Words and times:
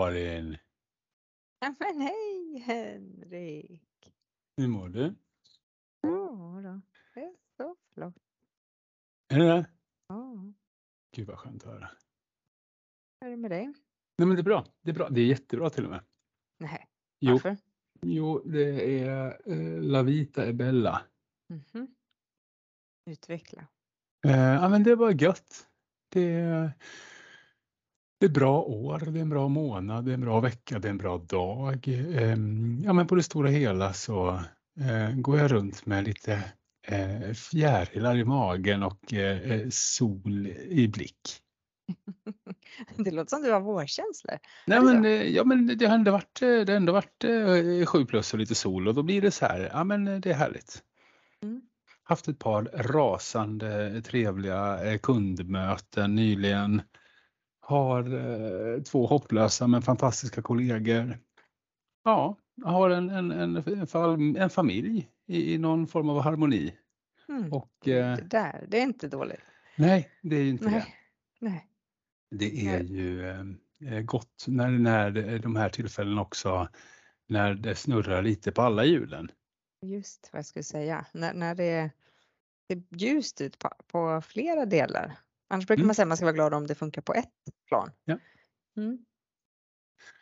Karin! 0.00 0.56
Ja, 1.58 1.74
men 1.78 2.00
hej 2.00 2.58
Henrik! 2.58 4.12
Hur 4.56 4.68
mår 4.68 4.88
du? 4.88 5.14
Ja 6.00 6.60
då, 6.64 6.80
det 7.14 7.20
är 7.20 7.34
så 7.56 7.76
flott. 7.94 8.14
Är 9.28 9.38
det 9.38 9.44
det? 9.46 9.66
Ja, 10.08 10.52
Gud 11.14 11.26
vad 11.28 11.38
skönt 11.38 11.64
att 11.64 11.72
höra. 11.72 11.90
hur 13.20 13.26
är 13.26 13.30
det 13.30 13.36
med 13.36 13.50
dig? 13.50 13.64
Nej 14.18 14.28
men 14.28 14.30
det 14.34 14.40
är 14.40 14.44
bra. 14.44 14.66
Det 14.82 14.90
är 14.90 14.94
bra. 14.94 15.08
Det 15.08 15.20
är 15.20 15.26
jättebra 15.26 15.70
till 15.70 15.84
och 15.84 15.90
med. 15.90 16.04
Nej, 16.58 16.88
Jo, 17.18 17.32
varför? 17.32 17.56
jo 18.02 18.38
det 18.44 19.00
är 19.02 19.40
eh, 19.46 19.82
La 19.82 20.02
Vita 20.02 20.46
e 20.46 20.52
Bella. 20.52 21.02
Mhm. 21.48 21.94
Utveckla. 23.10 23.66
Eh, 24.26 24.32
ja 24.40 24.68
men 24.68 24.82
det 24.82 24.94
var 24.94 25.22
gött. 25.22 25.68
Det 26.08 26.72
det 28.20 28.26
är 28.26 28.30
bra 28.30 28.62
år, 28.62 28.98
det 28.98 29.18
är 29.18 29.22
en 29.22 29.28
bra 29.28 29.48
månad, 29.48 30.04
det 30.04 30.10
är 30.10 30.14
en 30.14 30.20
bra 30.20 30.40
vecka, 30.40 30.78
det 30.78 30.88
är 30.88 30.90
en 30.90 30.98
bra 30.98 31.18
dag. 31.18 31.88
Eh, 31.88 32.36
ja 32.84 32.92
men 32.92 33.06
på 33.06 33.14
det 33.14 33.22
stora 33.22 33.48
hela 33.48 33.92
så 33.92 34.28
eh, 34.80 35.14
går 35.14 35.38
jag 35.38 35.52
runt 35.52 35.86
med 35.86 36.04
lite 36.04 36.44
eh, 36.86 37.32
fjärilar 37.32 38.16
i 38.16 38.24
magen 38.24 38.82
och 38.82 39.14
eh, 39.14 39.68
sol 39.70 40.46
i 40.68 40.88
blick. 40.88 41.20
Det 42.96 43.10
låter 43.10 43.30
som 43.30 43.42
du 43.42 43.52
har 43.52 43.60
vårkänslor. 43.60 44.38
Nej 44.66 44.80
men, 44.80 45.32
ja, 45.32 45.44
men 45.44 45.78
det 45.78 45.86
har 45.86 45.94
ändå 45.94 46.10
varit, 46.10 46.40
det 46.40 46.68
har 46.68 46.76
ändå 46.76 46.92
varit 46.92 47.24
sju 47.88 48.06
plus 48.06 48.32
och 48.32 48.38
lite 48.38 48.54
sol 48.54 48.88
och 48.88 48.94
då 48.94 49.02
blir 49.02 49.22
det 49.22 49.30
så 49.30 49.46
här, 49.46 49.70
ja 49.72 49.84
men 49.84 50.04
det 50.04 50.30
är 50.30 50.34
härligt. 50.34 50.82
Mm. 51.42 51.62
Haft 52.02 52.28
ett 52.28 52.38
par 52.38 52.62
rasande 52.62 54.02
trevliga 54.02 54.98
kundmöten 54.98 56.14
nyligen. 56.14 56.82
Har 57.70 58.02
eh, 58.14 58.82
två 58.82 59.06
hopplösa 59.06 59.66
men 59.66 59.82
fantastiska 59.82 60.42
kollegor. 60.42 61.18
Ja, 62.04 62.36
har 62.64 62.90
en, 62.90 63.10
en, 63.10 63.30
en, 63.30 63.56
en, 63.56 63.86
fam- 63.86 64.38
en 64.38 64.50
familj 64.50 65.10
i, 65.26 65.54
i 65.54 65.58
någon 65.58 65.86
form 65.86 66.08
av 66.08 66.20
harmoni. 66.22 66.74
Mm. 67.28 67.52
Och 67.52 67.88
eh, 67.88 68.16
Det 68.16 68.22
där, 68.30 68.64
det 68.68 68.78
är 68.78 68.82
inte 68.82 69.08
dåligt. 69.08 69.40
nej, 69.76 70.10
det 70.22 70.36
är 70.36 70.42
ju 70.42 70.48
inte 70.48 70.64
det. 70.64 70.70
Nej. 70.70 70.94
Nej. 71.40 71.66
Det 72.30 72.66
är 72.66 72.78
Nej. 72.82 72.92
ju 72.92 73.28
eh, 73.28 74.00
gott 74.00 74.44
när, 74.48 74.68
när 74.70 75.10
det- 75.10 75.38
de 75.38 75.56
här 75.56 75.68
tillfällen 75.68 76.18
också, 76.18 76.68
när 77.28 77.54
det 77.54 77.74
snurrar 77.74 78.22
lite 78.22 78.52
på 78.52 78.62
alla 78.62 78.84
hjulen. 78.84 79.30
Just 79.82 80.28
vad 80.32 80.38
jag 80.38 80.46
skulle 80.46 80.62
säga. 80.62 81.06
När, 81.14 81.34
när 81.34 81.54
det 81.54 81.64
är 81.64 81.90
det 82.68 82.74
är 82.74 82.82
ljust 82.90 83.40
ut 83.40 83.58
på, 83.58 83.70
på 83.86 84.20
flera 84.26 84.66
delar. 84.66 85.18
Annars 85.50 85.66
brukar 85.66 85.80
Mm. 85.80 85.86
man 85.86 85.94
säga 85.94 86.04
att 86.04 86.08
man 86.08 86.16
ska 86.16 86.26
vara 86.26 86.34
glad 86.34 86.54
om 86.54 86.66
det 86.66 86.74
funkar 86.74 87.02
på 87.02 87.14
ett 87.14 87.28
plan. 87.68 87.90
Ja. 88.04 88.18
Mm. 88.76 88.98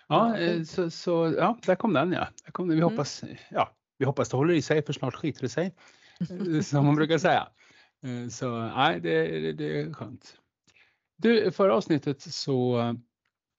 Ja, 0.08 0.38
eh, 0.38 0.62
så, 0.62 0.90
så 0.90 1.34
ja, 1.38 1.58
där 1.66 1.74
kom 1.74 1.92
den 1.92 2.12
ja. 2.12 2.28
Där 2.44 2.52
kom 2.52 2.68
den. 2.68 2.76
Vi, 2.76 2.82
Mm. 2.82 2.90
hoppas, 2.92 3.24
ja 3.50 3.76
vi 3.98 4.04
hoppas 4.04 4.28
det 4.28 4.36
håller 4.36 4.54
i 4.54 4.62
sig 4.62 4.82
för 4.82 4.92
snart 4.92 5.14
skiter 5.14 5.40
det 5.42 5.48
sig. 5.48 5.74
Som 6.64 6.86
man 6.86 6.94
brukar 6.94 7.18
säga. 7.18 7.48
Eh, 8.02 8.28
Så 8.28 8.58
nej, 8.60 9.00
det, 9.00 9.40
det, 9.40 9.52
det 9.52 9.80
är 9.80 9.92
skönt. 9.92 10.36
Du, 11.16 11.44
i 11.44 11.50
förra 11.50 11.74
avsnittet 11.74 12.20
så 12.22 12.82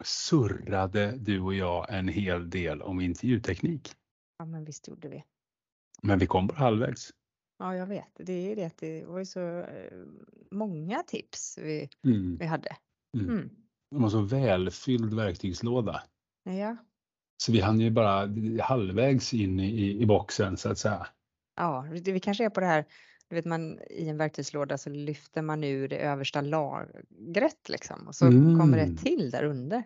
surrade 0.04 1.16
du 1.18 1.40
och 1.42 1.54
jag 1.54 1.94
en 1.94 2.08
hel 2.08 2.50
del 2.50 2.82
om 2.82 3.02
intervjuteknik. 3.02 3.94
Ja, 4.38 4.46
men 4.46 4.66
visst 4.66 4.88
gjorde 4.88 5.10
vi. 5.10 5.24
Men 6.04 6.20
vi 6.20 6.28
kom 6.28 6.48
bara 6.48 6.58
halvvägs. 6.58 7.10
Ja, 7.60 7.76
jag 7.76 7.86
vet. 7.88 8.12
Det 8.16 8.52
är 8.52 8.56
det 8.56 8.66
att 8.66 8.78
det 8.78 9.06
var 9.06 9.20
ju 9.20 9.26
så 9.26 9.60
eh, 9.60 9.98
många 10.52 11.04
tips 11.04 11.58
vi, 11.58 11.90
Mm. 12.06 12.38
vi 12.38 12.46
hade. 12.46 12.76
Mm. 13.18 13.30
Mm. 13.30 13.50
De 13.92 14.04
har 14.04 14.10
så 14.10 14.22
välfylld 14.22 15.14
verktygslåda. 15.14 16.04
Ja. 16.44 16.78
Så 17.44 17.52
vi 17.52 17.60
hann 17.62 17.80
ju 17.80 17.90
bara 17.92 18.30
halvvägs 18.64 19.34
in 19.34 19.60
i, 19.60 20.02
i 20.02 20.06
boxen 20.06 20.58
så 20.58 20.70
att 20.72 20.78
säga. 20.78 21.08
ja, 21.56 21.86
det- 22.04 22.12
vi 22.12 22.20
kanske 22.20 22.46
är 22.46 22.50
på 22.50 22.60
det 22.60 22.66
här, 22.66 22.86
du 23.28 23.36
vet 23.36 23.46
man 23.46 23.80
i 23.90 24.08
en 24.10 24.18
verktygslåda 24.18 24.78
så 24.78 24.90
lyfter 24.90 25.42
man 25.42 25.64
ur 25.64 25.88
det 25.88 25.98
översta 25.98 26.42
lagret 26.42 27.70
liksom 27.70 28.08
och 28.08 28.16
så 28.16 28.26
kommer 28.26 28.78
det 28.78 28.84
Mm. 28.84 28.98
till 28.98 29.30
där 29.32 29.44
under. 29.44 29.84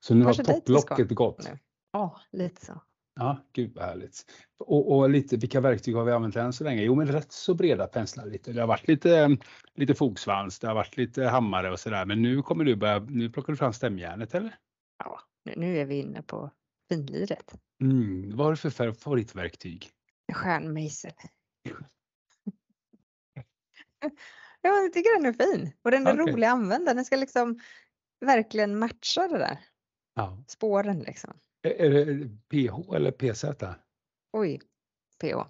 Så 0.00 0.14
nu 0.14 0.24
har 0.24 0.34
Kanske 0.34 0.44
ska 0.44 0.52
topplocket 0.52 1.10
gått. 1.10 1.48
Ja, 1.92 2.20
lite 2.32 2.66
så. 2.66 2.80
Ja, 3.16 3.38
gud 3.52 3.74
vad 3.74 3.84
härligt. 3.84 4.24
Och, 4.58 4.92
och 4.96 5.10
lite, 5.10 5.36
vilka 5.36 5.60
verktyg 5.60 5.94
har 5.96 6.04
vi 6.04 6.12
använt 6.12 6.36
än 6.36 6.52
så 6.52 6.64
länge? 6.64 6.82
Jo, 6.82 6.94
men 6.94 7.06
rätt 7.08 7.32
så 7.32 7.54
breda 7.54 7.86
penslar 7.86 8.26
lite. 8.26 8.52
Det 8.52 8.60
har 8.60 8.68
varit 8.68 8.88
lite, 8.88 9.36
lite 9.74 9.94
fogsvans, 9.94 10.58
det 10.58 10.66
har 10.66 10.74
varit 10.74 10.96
lite 10.96 11.24
hammare 11.24 11.70
och 11.72 11.80
sådär. 11.80 12.06
Men 12.06 12.22
nu 12.22 12.42
kommer 12.42 12.64
du 12.64 12.76
börja, 12.76 12.98
nu 12.98 13.30
plockar 13.30 13.52
du 13.52 13.56
fram 13.56 13.72
stämjärnet 13.72 14.34
eller? 14.34 14.58
Ja, 15.04 15.20
nu, 15.56 15.78
är 15.78 15.84
vi 15.84 15.94
inne 15.98 16.22
på 16.22 16.50
finliret. 16.88 17.54
Mm, 17.82 18.36
vad 18.36 18.46
har 18.46 18.52
du 18.52 18.56
för 18.56 18.70
fa- 18.70 18.94
favoritverktyg? 18.94 19.90
Stjärnmejsel. 20.32 21.12
Ja, 24.60 24.70
jag 24.70 24.92
tycker 24.92 25.16
den 25.20 25.26
är 25.26 25.32
fin 25.32 25.72
och 25.82 25.90
den 25.90 26.06
är 26.06 26.22
Okej. 26.22 26.32
rolig 26.34 26.46
att 26.46 26.52
använda. 26.52 26.94
Den 26.94 27.04
ska 27.04 27.16
liksom 27.16 27.58
verkligen 28.20 28.78
matcha 28.78 29.28
det 29.28 29.38
där 29.38 29.58
Ja. 30.14 30.44
spåren 30.48 30.98
liksom. 30.98 31.38
Är, 31.64 31.90
det 31.90 32.28
PH 32.48 32.94
eller 32.94 33.10
PZ? 33.10 33.44
Oj, 34.32 34.60
PH. 35.20 35.42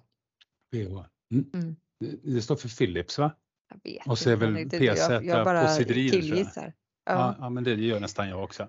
PH. 0.71 1.05
Mm. 1.31 1.49
Mm. 1.53 1.75
Det, 2.23 2.41
står 2.41 2.55
för 2.55 2.69
Philips 2.69 3.17
va? 3.17 3.31
Jag 3.69 3.91
vet 3.91 4.07
Och 4.07 4.17
så 4.17 4.29
är 4.29 4.57
inte 4.57 4.77
väl. 4.77 4.85
Jag, 4.85 4.95
PZ 4.97 5.25
jag 5.25 5.45
bara 5.45 5.63
jag. 5.63 5.87
killgissar. 5.87 6.73
Ja, 7.05 7.13
Ja. 7.13 7.35
ja 7.39 7.49
men 7.49 7.63
det 7.63 7.73
gör 7.73 7.99
nästan 7.99 8.29
jag 8.29 8.43
också. 8.43 8.67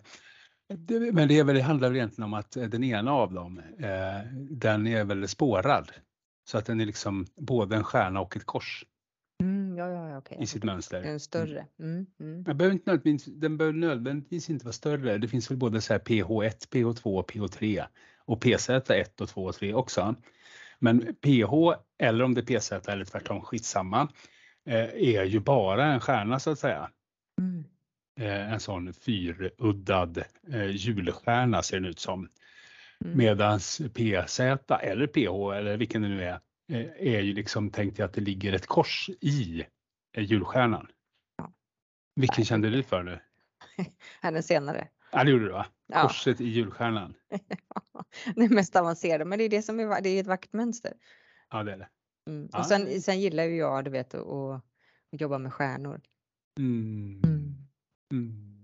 Det, 0.69 1.13
men 1.13 1.29
det, 1.29 1.39
är 1.39 1.45
väl, 1.45 1.57
det 1.57 1.63
handlar 1.63 1.89
väl 1.89 1.97
egentligen 1.97 2.25
om 2.25 2.35
att 2.35 2.57
eh, 2.57 2.65
den 2.65 2.85
ena 2.85 3.13
av 3.13 3.33
dem, 3.33 3.59
eh, 3.59 4.33
den 4.51 4.87
är 4.87 5.05
väl 5.05 5.29
spårad. 5.29 5.93
Så 6.49 6.59
att 6.59 6.67
den 6.67 6.81
är 6.81 6.87
liksom 6.87 7.27
både 7.37 7.77
en 7.77 7.85
stjärna 7.85 8.21
och 8.21 8.37
ett 8.37 8.45
kors 8.45 8.85
Mm, 10.17 10.23
okej. 10.27 10.39
i 10.41 10.47
sitt 10.47 10.65
mönster. 10.65 11.03
Den 11.03 11.15
är 11.15 11.19
större. 11.19 11.67
Mm, 11.81 12.07
mm. 12.21 12.45
Den 12.45 12.59
behöver, 12.59 12.73
inte 12.73 12.91
nödvändigtvis, 12.91 13.35
den 13.35 13.57
behöver 13.57 13.79
nödvändigtvis 13.79 14.51
inte 14.51 14.65
vara 14.65 14.73
större. 14.73 15.19
Det 15.19 15.29
finns 15.29 15.51
väl 15.51 15.59
både 15.59 15.81
så 15.81 15.93
här 15.93 16.01
PH1, 16.01 16.69
PH2, 16.71 17.25
PH3 17.25 17.85
och 18.25 18.45
PZ1 18.45 19.21
och 19.23 19.29
2 19.29 19.45
och 19.45 19.55
3 19.55 19.75
också. 19.75 20.15
Men 20.79 21.15
PH 21.15 21.81
eller 21.99 22.25
om 22.25 22.35
det 22.35 22.51
är 22.51 22.59
PZ 22.59 22.89
eller 22.89 23.05
tvärtom, 23.05 23.41
skitsamma, 23.41 24.09
eh, 24.67 24.85
är 24.85 25.25
ju 25.25 25.41
bara 25.41 25.85
en 25.85 26.01
stjärna 26.01 26.39
så 26.39 26.51
att 26.51 26.59
säga. 26.59 26.91
Mm. 27.41 27.65
Eh, 28.21 28.53
en 28.53 28.61
sån 28.61 28.93
fyruddad 28.93 30.23
eh, 30.53 30.71
julstjärna 30.71 31.63
ser 31.63 31.77
den 31.77 31.91
ut 31.91 31.99
som. 31.99 32.29
Mm. 33.05 33.19
Medans 33.19 33.81
PZ 33.95 34.41
eller 34.81 35.07
PH 35.07 35.57
eller 35.59 35.77
vilken 35.77 36.03
det 36.03 36.09
nu 36.09 36.25
är, 36.25 36.41
är 36.99 37.21
ju 37.21 37.33
liksom 37.33 37.71
tänkt 37.71 38.01
att 38.01 38.13
det 38.13 38.21
ligger 38.21 38.53
ett 38.53 38.67
kors 38.67 39.11
i 39.21 39.65
julstjärnan. 40.23 40.89
Ja. 41.37 41.53
Vilken 42.15 42.41
Nej. 42.41 42.47
kände 42.47 42.71
du 42.71 42.83
för 42.83 43.03
nu? 43.03 43.21
Här 44.21 44.33
den 44.33 44.43
senare. 44.43 44.89
Ja, 45.13 45.25
det 45.25 45.31
gjorde 45.31 45.45
du 45.45 45.53
va? 45.53 45.67
Ja. 45.87 46.03
Korset 46.03 46.41
i 46.41 46.45
julstjärnan. 46.45 47.15
det 48.37 48.49
mest 48.49 48.77
avancerade, 48.77 49.25
men 49.25 49.39
det 49.39 49.45
är 49.45 49.49
det 49.49 49.63
som 49.63 49.81
är, 49.81 50.03
det 50.03 50.09
är 50.09 50.21
ett 50.21 50.27
vaktmönster. 50.27 50.93
Ja, 51.51 51.63
det 51.63 51.73
är 51.73 51.77
det. 51.77 51.89
Mm. 52.27 52.49
Ja. 52.53 52.59
Och 52.59 52.67
sen, 52.67 53.03
sen 53.03 53.21
gillar 53.21 53.45
ju 53.45 53.57
jag, 53.57 53.85
du 53.85 53.91
vet, 53.91 54.15
att, 54.15 54.27
att, 54.27 54.63
jobba 55.11 55.39
med 55.39 55.53
stjärnor. 55.53 56.01
Mm. 56.59 57.21
Mm. 57.25 57.55
Mm. 58.13 58.57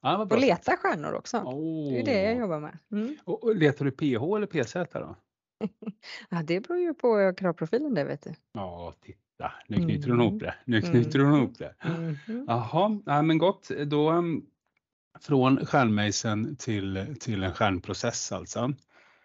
Ja, 0.00 0.18
Och 0.18 0.38
leta 0.38 0.76
stjärnor 0.76 1.12
också. 1.12 1.42
Åh. 1.44 1.92
Det 1.92 2.00
är 2.00 2.04
det 2.04 2.22
jag 2.22 2.36
jobbar 2.36 2.60
med. 2.60 2.78
Mm. 2.92 3.16
Och, 3.24 3.44
och 3.44 3.56
letar 3.56 3.84
du 3.84 3.90
PH 3.90 4.36
eller 4.36 4.46
PZ 4.46 4.92
då? 4.92 5.16
Ja, 6.30 6.42
det 6.42 6.60
beror 6.60 6.78
ju 6.78 6.94
på 6.94 7.34
kravprofilen 7.36 7.94
det 7.94 8.04
vet 8.04 8.22
du. 8.22 8.34
Ja, 8.52 8.94
titta. 9.00 9.27
Nu 9.66 9.76
knyter 9.76 10.08
hon 10.08 10.20
Mm. 10.20 10.26
ihop 10.28 10.40
det. 10.40 10.54
Nu 10.64 10.80
knyter 10.82 11.18
hon 11.18 11.36
ihop 11.38 11.58
det. 11.58 11.74
Jaha, 12.46 13.00
ja, 13.06 13.22
men 13.22 13.38
gott. 13.38 13.68
Då 13.86 14.12
um, 14.12 14.46
från 15.20 15.66
stjärnmejseln 15.66 16.56
till, 16.56 17.16
till 17.20 17.42
en 17.42 17.54
stjärnprocess 17.54 18.32
alltså. 18.32 18.72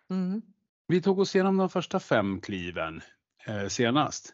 Mm. 0.09 0.41
Vi 0.87 1.01
tog 1.01 1.19
oss 1.19 1.35
igenom 1.35 1.57
de 1.57 1.69
första 1.69 1.99
fem 1.99 2.41
kliven 2.41 3.01
eh, 3.45 3.67
senast. 3.67 4.33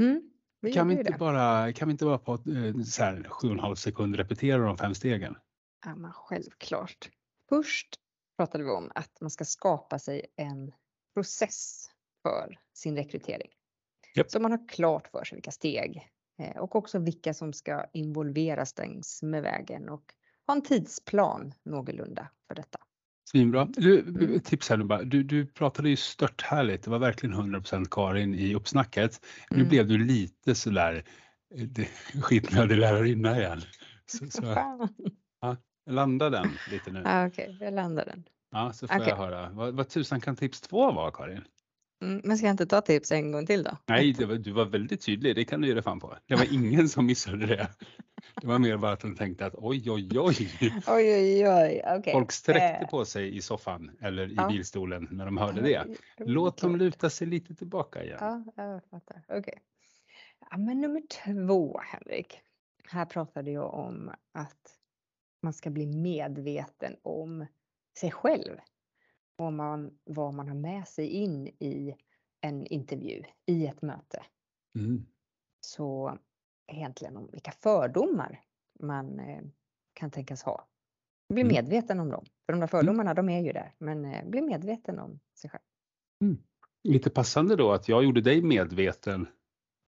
Mm. 0.00 0.22
Vi 0.60 0.72
Kan 0.72 0.88
vi, 0.88 0.94
inte 0.98 1.12
det. 1.12 1.18
bara, 1.18 1.72
kan 1.72 1.88
vi 1.88 1.92
inte 1.92 2.04
bara 2.04 2.18
på 2.18 2.32
eh, 2.32 2.82
så 2.84 3.02
här, 3.02 3.26
sju 3.28 3.48
och 3.48 3.54
en 3.54 3.60
halv 3.60 3.74
sekund 3.74 4.16
repetera 4.16 4.62
de 4.66 4.78
fem 4.78 4.94
stegen? 4.94 5.36
Ja, 5.84 5.94
men 5.94 6.12
självklart. 6.12 7.10
Först 7.48 7.88
pratade 8.36 8.64
vi 8.64 8.70
om 8.70 8.92
att 8.94 9.20
man 9.20 9.30
ska 9.30 9.44
skapa 9.44 9.98
sig 9.98 10.26
en 10.36 10.72
process 11.14 11.86
för 12.22 12.58
sin 12.74 12.96
rekrytering. 12.96 13.48
Japp. 14.14 14.30
Så 14.30 14.40
man 14.40 14.50
har 14.50 14.68
klart 14.68 15.08
för 15.08 15.24
sig 15.24 15.36
vilka 15.36 15.50
steg 15.50 16.08
eh, 16.38 16.56
och 16.56 16.76
också 16.76 16.98
vilka 16.98 17.34
som 17.34 17.52
ska 17.52 17.84
involveras 17.92 18.78
längs 18.78 19.22
med 19.22 19.42
vägen 19.42 19.88
och 19.88 20.02
ha 20.46 20.54
en 20.54 20.62
tidsplan 20.62 21.54
någorlunda 21.64 22.28
för 22.48 22.54
detta. 22.54 22.78
Svinbra. 23.30 23.64
Du, 23.64 24.00
Mm. 24.00 24.40
tips 24.40 24.70
här 24.70 24.76
nu 24.76 24.84
bara. 24.84 25.02
Du, 25.02 25.22
du 25.22 25.46
pratade 25.46 25.88
ju 25.88 25.96
stört 25.96 26.42
härligt. 26.42 26.82
Det 26.82 26.90
var 26.90 26.98
verkligen 26.98 27.34
100% 27.34 27.86
Karin 27.90 28.34
i 28.34 28.54
uppsnacket. 28.54 29.20
Nu 29.50 29.56
Mm. 29.56 29.68
blev 29.68 29.86
du 29.88 29.98
lite 29.98 30.54
sådär 30.54 31.04
eh, 31.54 31.86
skitnödig 32.22 32.76
lärarinna 32.78 33.38
igen. 33.38 33.60
Så, 34.06 34.26
så, 34.30 34.42
Fan. 34.42 34.88
landa 35.90 36.30
den 36.30 36.46
lite 36.70 36.90
nu. 36.90 37.02
Ah, 37.06 37.26
Okej, 37.26 37.56
jag 37.60 37.74
landar 37.74 38.04
den. 38.06 38.24
Ja, 38.50 38.72
så 38.72 38.88
får 38.88 38.96
Okej. 38.96 39.08
jag 39.08 39.16
höra. 39.16 39.50
Vad, 39.50 39.74
vad 39.74 39.88
tusan 39.88 40.20
kan 40.20 40.36
tips 40.36 40.60
två 40.60 40.92
vara, 40.92 41.10
Karin? 41.10 41.44
Mm, 42.02 42.20
men 42.24 42.38
ska 42.38 42.46
jag 42.46 42.52
inte 42.52 42.66
ta 42.66 42.80
tips 42.80 43.12
en 43.12 43.32
gång 43.32 43.46
till 43.46 43.62
då? 43.62 43.76
Nej, 43.86 44.12
var, 44.12 44.34
du 44.34 44.52
var 44.52 44.64
väldigt 44.64 45.02
tydlig. 45.02 45.36
Det 45.36 45.44
kan 45.44 45.60
du 45.60 45.68
ge 45.68 45.74
dig 45.74 45.82
fan 45.82 46.00
på. 46.00 46.16
Det 46.26 46.34
var 46.34 46.54
ingen 46.54 46.88
som 46.88 47.06
missade 47.06 47.46
det. 47.46 47.68
Det 48.40 48.46
var 48.46 48.58
mer 48.58 48.76
bara 48.76 48.92
att 48.92 49.00
de 49.00 49.16
tänkte 49.16 49.46
att 49.46 49.54
oj, 49.56 49.90
oj, 49.90 50.18
oj. 50.18 50.50
Oj, 50.86 51.14
oj, 51.14 51.48
oj. 51.48 51.82
Okej. 51.98 52.12
Folk 52.12 52.32
sträckte 52.32 52.80
Eh, 52.82 52.88
på 52.88 53.04
sig 53.04 53.36
i 53.36 53.42
soffan 53.42 53.90
eller 54.00 54.28
i 54.32 54.34
ja. 54.34 54.48
bilstolen 54.48 55.08
när 55.10 55.24
de 55.24 55.36
hörde 55.36 55.60
det. 55.60 55.86
Låt 56.18 56.58
dem 56.58 56.76
luta 56.76 57.10
sig 57.10 57.26
lite 57.26 57.54
tillbaka 57.54 58.04
igen. 58.04 58.18
Ja, 58.20 58.44
jag 58.56 58.84
fattar. 58.90 59.24
Okej. 59.28 59.62
Ja, 60.50 60.56
men 60.58 60.80
nummer 60.80 61.02
två, 61.24 61.80
Henrik. 61.84 62.40
Här 62.88 63.04
pratade 63.04 63.50
jag 63.50 63.74
om 63.74 64.10
att 64.32 64.78
man 65.42 65.52
ska 65.52 65.70
bli 65.70 65.86
medveten 65.86 66.96
om 67.02 67.46
sig 67.98 68.10
själv. 68.10 68.56
Om 69.40 69.56
man, 69.56 69.98
vad 70.04 70.34
man 70.34 70.48
har 70.48 70.54
med 70.54 70.88
sig 70.88 71.06
in 71.08 71.46
i 71.46 71.96
en 72.40 72.66
intervju, 72.66 73.22
i 73.46 73.66
ett 73.66 73.82
möte. 73.82 74.22
Mm. 74.78 75.06
Så 75.60 76.18
egentligen 76.72 77.16
om 77.16 77.28
vilka 77.32 77.50
fördomar 77.52 78.40
man 78.80 79.20
eh, 79.20 79.42
kan 79.92 80.10
tänkas 80.10 80.42
ha. 80.42 80.68
Bli 81.32 81.42
Mm. 81.42 81.52
medveten 81.54 82.00
om 82.00 82.08
dem. 82.08 82.24
För 82.46 82.52
de 82.52 82.60
där 82.60 82.66
fördomarna, 82.66 83.14
de 83.14 83.28
är 83.28 83.40
ju 83.40 83.52
där. 83.52 83.74
Men 83.78 84.04
eh, 84.04 84.28
bli 84.28 84.42
medveten 84.42 84.98
om 84.98 85.20
sig 85.40 85.50
själv 85.50 85.62
Lite 86.82 87.10
passande 87.10 87.56
då 87.56 87.72
att 87.72 87.88
jag 87.88 88.04
gjorde 88.04 88.20
dig 88.20 88.42
medveten 88.42 89.26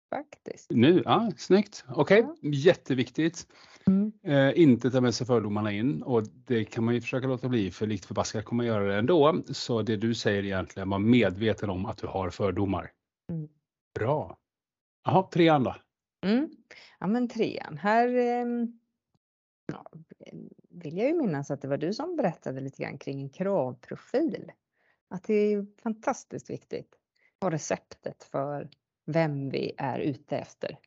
faktiskt. 0.10 0.72
nu. 0.72 1.02
Ja, 1.06 1.32
snyggt. 1.38 1.86
Okej, 1.90 2.20
Ja. 2.42 2.50
jätteviktigt. 2.52 3.48
Mm. 3.88 4.12
Eh, 4.24 4.62
inte 4.62 4.92
ta 4.92 5.02
med 5.02 5.16
sig 5.16 5.28
fördomarna 5.28 5.72
in 5.72 6.04
och 6.04 6.24
det 6.46 6.66
kan 6.66 6.84
man 6.84 6.94
ju 6.94 7.02
försöka 7.02 7.28
låta 7.28 7.50
bli 7.50 7.72
för 7.72 7.88
likt 7.88 8.06
förbaskat 8.06 8.46
kommer 8.46 8.64
man 8.64 8.66
göra 8.66 8.86
det 8.86 8.96
ändå. 8.96 9.44
Så 9.48 9.82
det 9.82 9.98
du 9.98 10.16
säger 10.16 10.44
egentligen, 10.44 10.90
var 10.90 11.00
medveten 11.00 11.70
om 11.70 11.86
att 11.86 11.98
du 11.98 12.08
har 12.08 12.30
fördomar. 12.30 12.92
Mm. 13.32 13.50
Bra. 14.00 14.38
Jaha, 15.04 15.28
tre 15.32 15.50
andra. 15.50 15.76
Mm. 16.26 16.50
Ja 17.00 17.08
men 17.08 17.28
trean, 17.28 17.78
här 17.78 18.08
ehm, 18.08 18.80
ja, 19.74 19.92
vill 20.70 20.98
jag 20.98 21.08
ju 21.08 21.14
minnas 21.14 21.52
att 21.52 21.62
det 21.62 21.68
var 21.68 21.78
du 21.78 21.94
som 21.94 22.16
berättade 22.16 22.62
lite 22.62 22.84
grann 22.84 22.98
kring 22.98 23.22
en 23.22 23.30
kravprofil. 23.30 24.52
Att 25.10 25.24
det 25.24 25.34
är 25.34 25.66
fantastiskt 25.82 26.50
viktigt. 26.50 26.96
Och 27.40 27.52
receptet 27.52 28.24
för 28.24 28.70
vem 29.06 29.50
vi 29.50 29.74
är 29.78 30.00
ute 30.00 30.38
efter. 30.38 30.80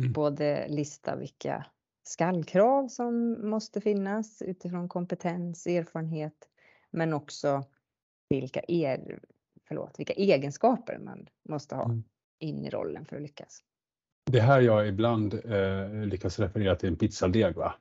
Mm. 0.00 0.12
Både 0.12 0.68
lista 0.68 1.16
vilka 1.16 1.66
skallkrav 2.08 2.88
som 2.88 3.36
måste 3.50 3.80
finnas 3.80 4.42
utifrån 4.42 4.88
kompetens, 4.88 5.66
erfarenhet, 5.66 6.48
men 6.90 7.12
också 7.12 7.64
vilka, 8.28 8.60
er, 8.68 9.20
förlåt, 9.68 9.98
vilka 10.00 10.12
egenskaper 10.12 10.98
man 10.98 11.28
måste 11.48 11.74
ha 11.74 11.84
Mm. 11.84 12.04
in 12.38 12.64
i 12.64 12.70
rollen 12.70 13.04
för 13.04 13.16
att 13.16 13.22
lyckas. 13.22 13.62
Det 14.30 14.40
här 14.40 14.60
jag 14.60 14.88
ibland 14.88 15.34
eh, 15.34 15.90
lyckas 16.06 16.38
referera 16.38 16.76
till 16.76 16.88
en 16.88 16.96
pizzadeg 16.96 17.56
va? 17.56 17.74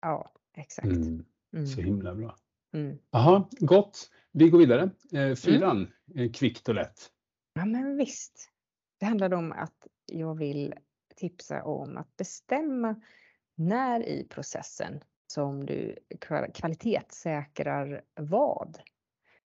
Ja, 0.00 0.32
exakt. 0.56 0.86
Mm. 0.86 1.24
Mm. 1.54 1.66
Så 1.66 1.80
himla 1.80 2.14
bra. 2.14 2.36
Mm. 2.74 2.98
Jaha, 3.10 3.48
gott. 3.58 4.10
Vi 4.32 4.50
går 4.50 4.58
vidare. 4.58 4.90
Eh, 5.12 5.34
fyran, 5.34 5.92
eh, 6.14 6.32
kvickt 6.32 6.68
och 6.68 6.74
lätt. 6.74 7.10
Ja, 7.54 7.64
men 7.64 7.96
visst. 7.96 8.50
Det 9.00 9.06
handlade 9.06 9.36
om 9.36 9.52
att 9.52 9.86
jag 10.06 10.34
vill 10.38 10.74
tipsa 11.16 11.62
om 11.64 11.96
att 11.96 12.16
bestämma 12.16 13.00
när 13.68 14.08
i 14.08 14.24
processen 14.24 15.00
som 15.26 15.66
du 15.66 15.98
kval- 16.20 16.52
kvalitetssäkrar 16.52 18.02
vad. 18.14 18.78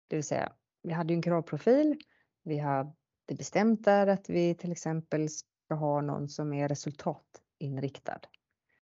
Det 0.09 0.17
vill 0.17 0.25
säga, 0.25 0.53
vi 0.83 0.93
hade 0.93 1.13
ju 1.13 1.17
en 1.17 1.23
kravprofil. 1.23 2.01
Vi 2.43 2.59
hade 2.59 2.93
bestämt 3.27 3.85
där 3.85 4.07
att 4.07 4.31
vi 4.31 4.55
till 4.55 4.73
exempel 4.73 5.29
ska 5.29 5.75
ha 5.75 6.01
någon 6.01 6.29
som 6.29 6.53
är 6.53 6.69
resultatinriktad. 6.69 8.21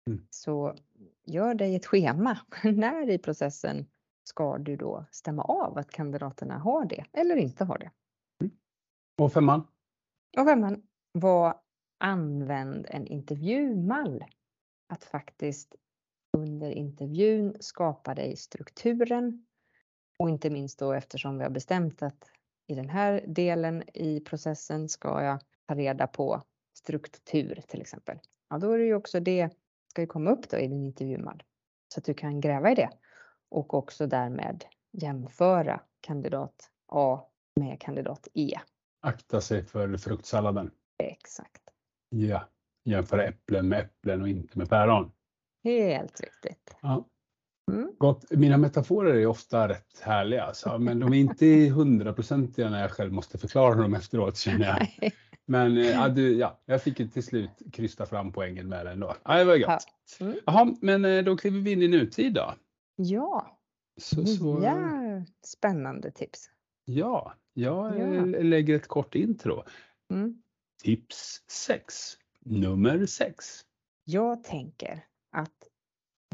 Mm. 0.07 0.27
Så 0.29 0.75
gör 1.25 1.53
dig 1.53 1.75
ett 1.75 1.85
schema. 1.85 2.37
När 2.63 3.09
i 3.09 3.17
processen 3.17 3.85
ska 4.23 4.57
du 4.57 4.75
då 4.75 5.05
stämma 5.11 5.43
av 5.43 5.77
att 5.77 5.91
kandidaterna 5.91 6.57
har 6.57 6.85
det 6.85 7.05
eller 7.13 7.35
inte 7.35 7.63
har 7.63 7.77
det? 7.77 7.91
Och 9.17 9.33
femman? 9.33 9.67
Och 10.37 10.45
femman 10.45 10.83
var 11.11 11.61
använd 11.97 12.85
en 12.89 13.07
intervjumall. 13.07 14.25
Att 14.91 15.03
faktiskt 15.03 15.75
under 16.37 16.71
intervjun 16.71 17.55
skapa 17.59 18.15
dig 18.15 18.35
strukturen. 18.35 19.45
Och 20.19 20.29
inte 20.29 20.49
minst 20.49 20.79
då 20.79 20.93
eftersom 20.93 21.37
vi 21.37 21.43
har 21.43 21.49
bestämt 21.49 22.01
att 22.01 22.31
i 22.67 22.75
den 22.75 22.89
här 22.89 23.25
delen 23.27 23.83
i 23.93 24.19
processen 24.19 24.89
ska 24.89 25.23
jag 25.23 25.39
ta 25.67 25.75
reda 25.75 26.07
på 26.07 26.43
struktur 26.73 27.61
till 27.67 27.81
exempel. 27.81 28.19
Ja, 28.49 28.57
då 28.57 28.71
är 28.71 28.77
det 28.77 28.85
ju 28.85 28.95
också 28.95 29.19
det 29.19 29.49
ska 29.87 30.01
ju 30.01 30.07
komma 30.07 30.31
upp 30.31 30.49
då 30.49 30.57
i 30.57 30.67
din 30.67 30.85
intervjumall. 30.85 31.43
Så 31.87 31.99
att 31.99 32.05
du 32.05 32.13
kan 32.13 32.41
gräva 32.41 32.71
i 32.71 32.75
det 32.75 32.89
och 33.49 33.73
också 33.73 34.07
därmed 34.07 34.65
jämföra 34.91 35.81
kandidat 36.01 36.71
A 36.87 37.29
med 37.55 37.81
kandidat 37.81 38.27
E. 38.33 38.59
Akta 38.99 39.41
sig 39.41 39.63
för 39.63 39.97
fruktsalladen. 39.97 40.71
Exakt. 40.97 41.61
Ja, 42.09 42.49
jämföra 42.85 43.23
äpplen 43.23 43.67
med 43.69 43.79
äpplen 43.79 44.21
och 44.21 44.29
inte 44.29 44.57
med 44.57 44.69
päron. 44.69 45.11
Helt 45.63 46.21
riktigt. 46.21 46.75
Ja. 46.81 47.07
Mm. 47.71 47.91
Gott. 47.97 48.31
Mina 48.31 48.57
metaforer 48.57 49.13
är 49.15 49.25
ofta 49.25 49.67
rätt 49.69 49.99
härliga, 50.01 50.43
alltså, 50.43 50.77
men 50.77 50.99
de 50.99 51.13
är 51.13 51.17
inte 51.17 51.45
hundraprocentiga 51.73 52.69
när 52.69 52.81
jag 52.81 52.91
själv 52.91 53.13
måste 53.13 53.37
förklara 53.37 53.75
dem 53.75 53.93
efteråt 53.93 54.37
känner 54.37 54.65
jag. 54.99 55.11
Men 55.45 55.77
eh, 55.77 55.89
ja, 55.89 56.09
du, 56.09 56.37
ja, 56.37 56.59
jag 56.65 56.83
fick 56.83 56.97
till 57.13 57.23
slut 57.23 57.49
krysta 57.73 58.05
fram 58.05 58.31
poängen 58.31 58.67
med 58.69 58.85
det 58.85 58.91
ändå. 58.91 59.15
Ja, 59.23 59.37
det 59.37 59.43
var 59.43 59.55
gött. 59.55 59.83
Ja. 60.19 60.25
Mm. 60.25 60.37
Jaha, 60.45 60.75
men 60.81 61.05
eh, 61.05 61.23
då 61.23 61.37
kliver 61.37 61.59
vi 61.59 61.71
in 61.71 61.81
i 61.81 61.87
nutid 61.87 62.33
då. 62.33 62.53
Ja, 62.95 63.59
Så, 64.01 64.25
så, 64.25 64.59
nya 64.59 65.25
spännande 65.45 66.11
tips. 66.11 66.49
ja, 66.85 67.33
jag 67.53 67.99
eh, 67.99 68.15
Ja. 68.15 68.25
lägger 68.25 68.75
ett 68.75 68.87
kort 68.87 69.15
intro. 69.15 69.63
Mm. 70.13 70.41
Tips 70.83 71.41
6. 71.51 71.93
Nummer 72.45 73.05
6. 73.05 73.45
Jag 74.03 74.43
tänker 74.43 75.05
att 75.31 75.67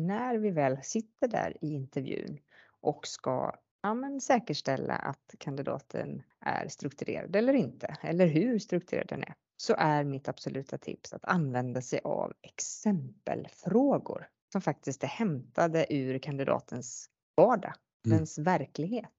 när 0.02 0.38
vi 0.38 0.50
väl 0.52 0.78
sitter 0.84 1.28
där 1.28 1.58
i 1.62 1.68
intervjun 1.74 2.40
och 2.82 3.08
ska 3.08 3.56
ja, 3.82 3.94
men 3.94 4.22
säkerställa 4.22 4.94
att 4.94 5.36
kandidaten 5.40 6.24
är 6.40 6.68
strukturerad 6.68 7.36
eller 7.36 7.54
inte, 7.54 7.98
eller 8.02 8.28
hur 8.28 8.60
strukturerad 8.60 9.08
den 9.08 9.24
är, 9.24 9.36
så 9.58 9.76
är 9.78 10.04
mitt 10.04 10.28
absoluta 10.28 10.78
tips 10.78 11.14
att 11.14 11.26
använda 11.26 11.82
sig 11.82 12.00
av 12.04 12.34
exempelfrågor 12.42 14.28
som 14.52 14.62
faktiskt 14.62 15.04
är 15.04 15.08
hämtade 15.08 15.94
ur 15.94 16.20
kandidatens 16.20 17.10
vardag, 17.36 17.74
Mm. 18.06 18.18
dens 18.18 18.38
verklighet. 18.38 19.14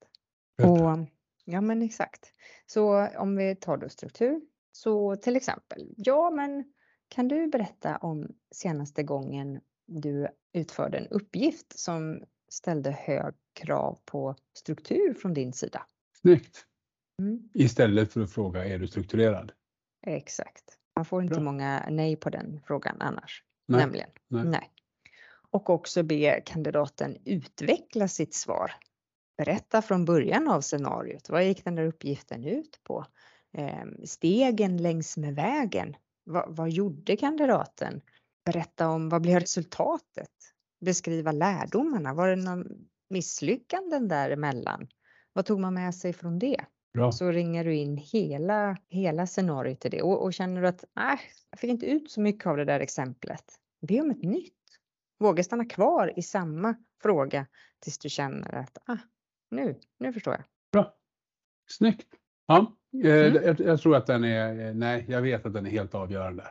Och, 0.63 1.09
ja 1.45 1.61
men 1.61 1.83
exakt. 1.83 2.33
Så 2.67 3.07
om 3.07 3.37
vi 3.37 3.57
tar 3.57 3.77
då 3.77 3.89
struktur. 3.89 4.41
Så 4.73 5.17
till 5.17 5.37
exempel, 5.37 5.95
ja 5.97 6.31
men 6.31 6.73
kan 7.09 7.29
du 7.29 7.47
berätta 7.47 7.97
om 7.97 8.29
senaste 8.51 9.03
gången 9.03 9.61
du 9.87 10.29
utförde 10.53 10.99
en 10.99 11.07
uppgift 11.07 11.79
som 11.79 12.23
ställde 12.49 12.91
hög 12.91 13.35
krav 13.53 13.99
på 14.05 14.35
struktur 14.59 15.15
från 15.15 15.35
din 15.35 15.53
sida? 15.53 15.87
Snyggt. 16.21 16.65
Mm. 17.23 17.49
Istället 17.55 18.13
för 18.13 18.21
att 18.21 18.33
fråga, 18.33 18.65
är 18.65 18.79
du 18.79 18.87
strukturerad? 18.87 19.53
Exakt. 20.07 20.79
Man 20.97 21.05
får 21.05 21.23
inte 21.23 21.35
Bra. 21.35 21.45
många 21.45 21.87
nej 21.91 22.17
på 22.17 22.31
den 22.31 22.61
frågan 22.67 22.97
annars. 23.01 23.45
Nej, 23.69 23.81
Nämligen. 23.81 24.11
nej. 24.29 24.71
Och 25.51 25.71
också 25.71 26.03
be 26.03 26.43
kandidaten 26.47 27.17
utveckla 27.25 28.09
sitt 28.09 28.35
svar. 28.35 28.73
Berätta 29.37 29.83
från 29.83 30.05
början 30.05 30.49
av 30.49 30.61
scenariot. 30.61 31.29
Vad 31.29 31.45
gick 31.45 31.65
den 31.65 31.75
där 31.75 31.85
uppgiften 31.87 32.45
ut 32.45 32.81
på? 32.83 33.07
Ehm, 33.53 34.07
stegen 34.07 34.77
längs 34.77 35.17
med 35.17 35.35
vägen. 35.35 35.97
Vad, 36.29 36.57
vad 36.57 36.71
gjorde 36.71 37.17
kandidaten? 37.17 38.01
Berätta 38.45 38.89
om 38.89 39.09
vad 39.09 39.23
blev 39.23 39.41
resultatet? 39.41 40.31
Beskriva 40.81 41.33
lärdomarna. 41.33 42.15
Var 42.15 42.29
det 42.29 42.37
någon 42.37 42.67
misslyckanden 43.11 44.09
däremellan? 44.09 44.89
Vad 45.33 45.47
tog 45.47 45.61
man 45.61 45.75
med 45.75 45.95
sig 45.95 46.13
från 46.13 46.39
det? 46.39 46.65
Bra. 46.95 47.13
så 47.13 47.31
ringer 47.31 47.65
du 47.65 47.75
in 47.75 47.97
hela, 47.97 48.77
hela 48.89 49.27
scenariot 49.27 49.81
till 49.81 49.91
det 49.91 50.03
och, 50.03 50.23
och 50.23 50.35
känner 50.35 50.63
du 50.63 50.69
att 50.69 50.85
nej, 50.97 51.19
jag 51.51 51.61
fick 51.61 51.71
inte 51.71 51.87
ut 51.87 52.11
så 52.11 52.21
mycket 52.21 52.47
av 52.47 52.57
det 52.57 52.65
där 52.65 52.81
exemplet. 52.81 53.45
Be 53.81 54.01
om 54.01 54.11
ett 54.11 54.23
nytt. 54.23 54.55
Våga 55.19 55.45
stanna 55.45 55.65
kvar 55.65 56.13
i 56.17 56.23
samma 56.23 56.75
fråga 57.03 57.47
tills 57.81 57.99
du 57.99 58.09
känner 58.09 58.55
att 58.55 58.79
ah, 58.87 58.97
nu, 59.51 59.81
nu 59.99 60.13
förstår 60.13 60.35
jag. 60.35 60.45
Bra. 60.73 60.95
Snyggt. 61.71 62.09
Ja, 62.47 62.78
Mm. 62.95 63.35
jag, 63.35 63.61
jag 63.61 63.81
tror 63.81 63.97
att 63.97 64.07
den 64.07 64.25
är, 64.25 64.69
eh, 64.69 64.75
nej, 64.75 65.05
jag 65.09 65.23
vet 65.23 65.47
att 65.47 65.53
den 65.53 65.67
är 65.67 65.71
helt 65.71 65.95
avgörande. 65.95 66.45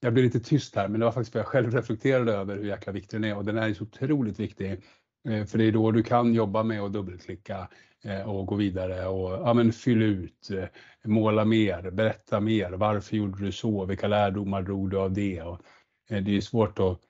Jag 0.00 0.12
blir 0.12 0.22
lite 0.22 0.40
tyst 0.40 0.76
här, 0.76 0.88
men 0.88 1.00
det 1.00 1.06
var 1.06 1.12
faktiskt 1.12 1.32
för 1.32 1.38
jag 1.38 1.46
själv 1.46 1.70
reflekterade 1.74 2.32
över 2.32 2.56
hur 2.56 2.64
jäkla 2.64 2.92
viktig 2.92 3.20
den 3.20 3.30
är 3.30 3.36
och 3.36 3.44
den 3.44 3.58
är 3.58 3.74
så 3.74 3.84
otroligt 3.84 4.40
viktig 4.40 4.82
Eh, 5.28 5.44
för 5.44 5.58
det 5.58 5.64
är 5.64 5.72
då 5.72 5.90
du 5.90 6.02
kan 6.02 6.34
jobba 6.34 6.62
med 6.62 6.80
att 6.80 6.92
dubbelklicka 6.92 7.68
eh, 8.04 8.30
och 8.30 8.46
gå 8.46 8.54
vidare 8.54 9.06
och 9.06 9.30
ja, 9.30 9.54
men 9.54 9.72
fylla 9.72 10.04
ut, 10.04 10.50
eh, 10.50 10.64
måla 11.04 11.44
mer, 11.44 11.90
berätta 11.90 12.40
mer. 12.40 12.70
Varför 12.70 13.16
gjorde 13.16 13.44
du 13.44 13.52
så? 13.52 13.84
Vilka 13.84 14.08
lärdomar 14.08 14.62
drog 14.62 14.90
du 14.90 14.98
av 14.98 15.12
det? 15.12 15.42
Och 15.42 15.60
det 16.08 16.36
är 16.36 16.40
svårt 16.40 16.78
att, 16.78 17.00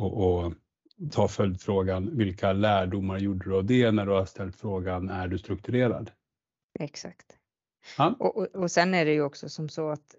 att, 0.00 0.12
att 0.12 0.52
ta 1.12 1.28
följdfrågan, 1.28 2.16
vilka 2.16 2.52
lärdomar 2.52 3.18
gjorde 3.18 3.50
du 3.50 3.56
av 3.56 3.64
det 3.64 3.90
när 3.90 4.06
du 4.06 4.12
har 4.12 4.24
ställt 4.24 4.56
frågan, 4.56 5.08
är 5.08 5.28
du 5.28 5.38
strukturerad? 5.38 6.10
Exakt. 6.78 7.39
Ja. 7.98 8.16
Och, 8.18 8.36
och, 8.36 8.46
och 8.46 8.70
sen 8.70 8.94
är 8.94 9.04
det 9.04 9.12
ju 9.12 9.22
också 9.22 9.48
som 9.48 9.68
så 9.68 9.88
att 9.88 10.14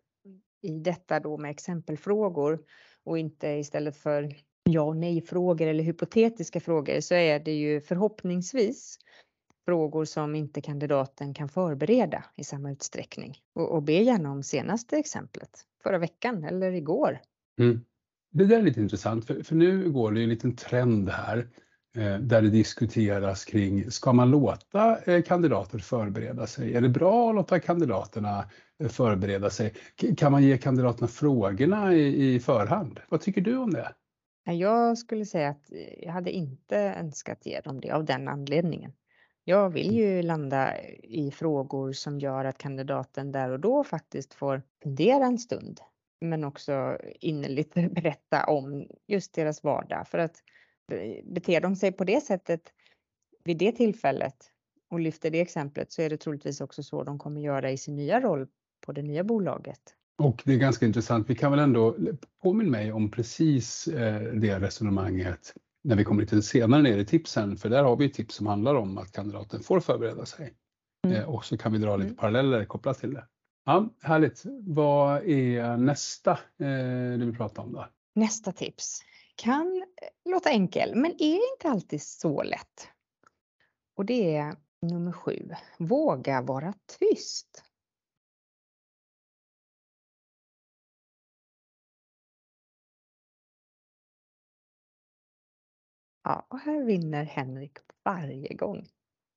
i 0.61 0.79
detta 0.79 1.19
då 1.19 1.37
med 1.37 1.51
exempelfrågor 1.51 2.59
och 3.03 3.17
inte 3.17 3.47
istället 3.47 3.97
för 3.97 4.35
ja 4.63 4.81
och 4.81 4.97
nej 4.97 5.21
frågor 5.21 5.67
eller 5.67 5.83
hypotetiska 5.83 6.59
frågor 6.59 6.99
så 6.99 7.15
är 7.15 7.39
det 7.39 7.51
ju 7.51 7.81
förhoppningsvis 7.81 8.97
frågor 9.65 10.05
som 10.05 10.35
inte 10.35 10.61
kandidaten 10.61 11.33
kan 11.33 11.49
förbereda 11.49 12.25
i 12.35 12.43
samma 12.43 12.71
utsträckning. 12.71 13.37
Och, 13.55 13.71
och 13.71 13.83
be 13.83 13.93
gärna 13.93 14.31
om 14.31 14.43
senaste 14.43 14.97
exemplet, 14.97 15.61
förra 15.83 15.97
veckan 15.97 16.43
eller 16.43 16.71
igår. 16.71 17.19
Mm. 17.59 17.81
Det 18.31 18.45
där 18.45 18.57
är 18.57 18.61
lite 18.61 18.81
intressant 18.81 19.25
för, 19.25 19.43
för 19.43 19.55
nu 19.55 19.91
går 19.91 20.11
det 20.11 20.23
en 20.23 20.29
liten 20.29 20.55
trend 20.55 21.09
här 21.09 21.47
där 22.19 22.41
det 22.41 22.49
diskuteras 22.49 23.45
kring, 23.45 23.91
ska 23.91 24.13
man 24.13 24.31
låta 24.31 24.97
eh, 25.05 25.21
kandidater 25.21 25.79
förbereda 25.79 26.47
sig? 26.47 26.75
Är 26.75 26.81
det 26.81 26.89
bra 26.89 27.29
att 27.29 27.35
låta 27.35 27.59
kandidaterna 27.59 28.45
eh, 28.79 28.87
förbereda 28.87 29.49
sig? 29.49 29.73
Kan 30.17 30.31
man 30.31 30.43
ge 30.43 30.57
kandidaterna 30.57 31.07
frågorna 31.07 31.93
i, 31.93 32.35
i 32.35 32.39
förhand? 32.39 32.99
Vad 33.09 33.21
tycker 33.21 33.41
du 33.41 33.57
om 33.57 33.73
det? 33.73 33.93
Jag 34.43 34.97
skulle 34.97 35.25
säga 35.25 35.49
att 35.49 35.71
jag 35.97 36.11
hade 36.11 36.31
inte 36.31 36.77
önskat 36.77 37.45
ge 37.45 37.61
dem 37.61 37.81
det 37.81 37.91
av 37.91 38.05
den 38.05 38.27
anledningen. 38.27 38.93
Jag 39.43 39.69
vill 39.69 39.89
mm. 39.89 39.97
ju 39.97 40.21
landa 40.21 40.81
i 41.03 41.31
frågor 41.31 41.91
som 41.91 42.19
gör 42.19 42.45
att 42.45 42.57
kandidaten 42.57 43.31
där 43.31 43.49
och 43.49 43.59
då 43.59 43.83
faktiskt 43.83 44.33
får 44.33 44.61
fundera 44.83 45.25
en 45.25 45.37
stund 45.37 45.79
men 46.21 46.43
också 46.43 46.97
innerligt 47.19 47.73
berätta 47.91 48.43
om 48.45 48.87
just 49.07 49.33
deras 49.33 49.63
vardag. 49.63 50.07
För 50.07 50.17
att 50.17 50.35
eh, 50.35 50.60
beter 51.23 51.61
de 51.61 51.75
sig 51.75 51.91
på 51.91 52.03
det 52.03 52.21
sättet 52.21 52.61
vid 53.43 53.57
det 53.57 53.71
tillfället 53.71 54.35
och 54.89 54.99
lyfter 54.99 55.31
det 55.31 55.41
exemplet 55.41 55.91
så 55.91 56.01
är 56.01 56.09
det 56.09 56.17
troligtvis 56.17 56.61
också 56.61 56.83
så 56.83 57.03
de 57.03 57.19
kommer 57.19 57.41
göra 57.41 57.71
i 57.71 57.77
sin 57.77 57.95
nya 57.95 58.21
roll 58.21 58.47
på 58.85 58.91
det 58.91 59.01
nya 59.01 59.23
bolaget. 59.23 59.81
Och 60.17 60.41
det 60.45 60.53
är 60.53 60.57
ganska 60.57 60.85
intressant, 60.85 61.29
vi 61.29 61.35
kan 61.35 61.51
väl 61.51 61.59
ändå 61.59 61.95
påminna 62.41 62.71
mig 62.71 62.91
om 62.91 63.11
precis 63.11 63.87
eh, 63.87 64.21
det 64.21 64.59
resonemanget 64.59 65.53
när 65.83 65.95
vi 65.95 66.03
kommer 66.03 66.21
lite 66.21 66.41
senare 66.41 66.81
ner 66.81 66.97
i 66.97 67.05
tipsen, 67.05 67.57
för 67.57 67.69
där 67.69 67.83
har 67.83 67.95
vi 67.95 68.09
tips 68.09 68.35
som 68.35 68.47
handlar 68.47 68.75
om 68.75 68.97
att 68.97 69.11
kandidaten 69.11 69.63
får 69.63 69.79
förbereda 69.79 70.25
sig. 70.25 70.53
Mm. 71.07 71.17
Eh, 71.17 71.29
och 71.29 71.45
så 71.45 71.57
kan 71.57 71.71
vi 71.71 71.77
dra 71.77 71.95
lite 71.95 72.07
mm. 72.07 72.17
paralleller 72.17 72.65
kopplat 72.65 72.99
till 72.99 73.13
det. 73.13 73.27
Ja, 73.65 73.89
härligt. 74.01 74.43
Vad 74.61 75.23
är 75.23 75.77
nästa 75.77 76.31
eh, 76.31 77.17
du 77.19 77.25
vill 77.25 77.37
prata 77.37 77.61
om 77.61 77.73
då? 77.73 77.87
Nästa 78.15 78.51
tips 78.51 79.01
kan 79.41 79.83
eh, 80.01 80.31
låta 80.31 80.49
enkel, 80.49 80.95
men 80.95 81.11
är 81.11 81.53
inte 81.53 81.69
alltid 81.69 82.01
så 82.01 82.43
lätt. 82.43 82.89
Och 83.95 84.05
det 84.05 84.35
är 84.35 84.55
nummer 84.81 85.11
sju. 85.11 85.49
Våga 85.79 86.41
vara 86.41 86.73
tyst. 86.99 87.63
Ja, 96.23 96.47
och 96.49 96.59
här 96.59 96.83
vinner 96.83 97.23
Henrik 97.23 97.77
varje 98.03 98.53
gång. 98.53 98.87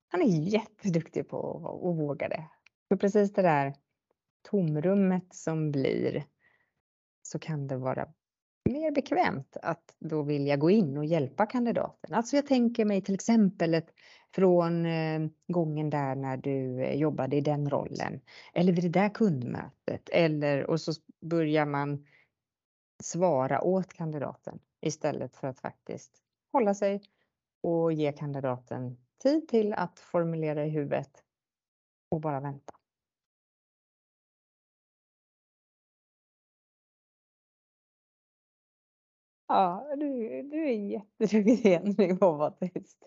Han 0.08 0.22
är 0.22 0.26
jätteduktig 0.26 1.28
på 1.28 1.56
att 1.56 1.96
våga 1.96 2.28
det. 2.28 2.50
För 2.88 2.96
precis 2.96 3.32
det 3.32 3.42
där 3.42 3.74
tomrummet 4.42 5.34
som 5.34 5.72
blir 5.72 6.26
så 7.22 7.38
kan 7.38 7.66
det 7.66 7.76
vara 7.76 8.14
mer 8.64 8.90
bekvämt 8.90 9.56
att 9.62 9.96
då 9.98 10.22
vilja 10.22 10.56
gå 10.56 10.70
in 10.70 10.96
och 10.96 11.04
hjälpa 11.04 11.46
kandidaten. 11.46 12.14
Alltså 12.14 12.36
jag 12.36 12.46
tänker 12.46 12.84
mig 12.84 13.02
till 13.02 13.14
exempel 13.14 13.74
ett, 13.74 13.90
från 14.34 14.86
eh, 14.86 15.20
gången 15.48 15.90
där 15.90 16.14
när 16.14 16.36
du 16.36 16.82
eh, 16.82 16.94
jobbade 16.94 17.36
i 17.36 17.40
den 17.40 17.70
rollen 17.70 18.20
eller 18.54 18.72
vid 18.72 18.84
det 18.84 19.00
där 19.00 19.08
kundmötet 19.08 20.08
eller 20.08 20.70
och 20.70 20.80
så 20.80 20.92
börjar 21.20 21.66
man 21.66 22.06
svara 23.02 23.60
åt 23.60 23.92
kandidaten 23.92 24.58
istället 24.80 25.36
för 25.36 25.48
att 25.48 25.60
faktiskt 25.60 26.22
hålla 26.52 26.74
sig 26.74 27.02
och 27.62 27.92
ge 27.92 28.12
kandidaten 28.12 28.96
tid 29.22 29.48
till 29.48 29.72
att 29.72 29.98
formulera 29.98 30.64
i 30.66 30.70
huvudet 30.70 31.22
och 32.10 32.20
bara 32.20 32.40
vänta. 32.40 32.74
Ja, 39.54 39.86
du, 39.96 40.42
du 40.42 40.68
är 40.68 40.72
jätteduktig 40.72 41.70
Henrik 41.70 42.20
på 42.20 42.32
att 42.32 42.38
vara 42.38 42.50
tyst. 42.50 42.98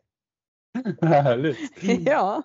Härligt. 1.02 1.58
ja. 2.08 2.44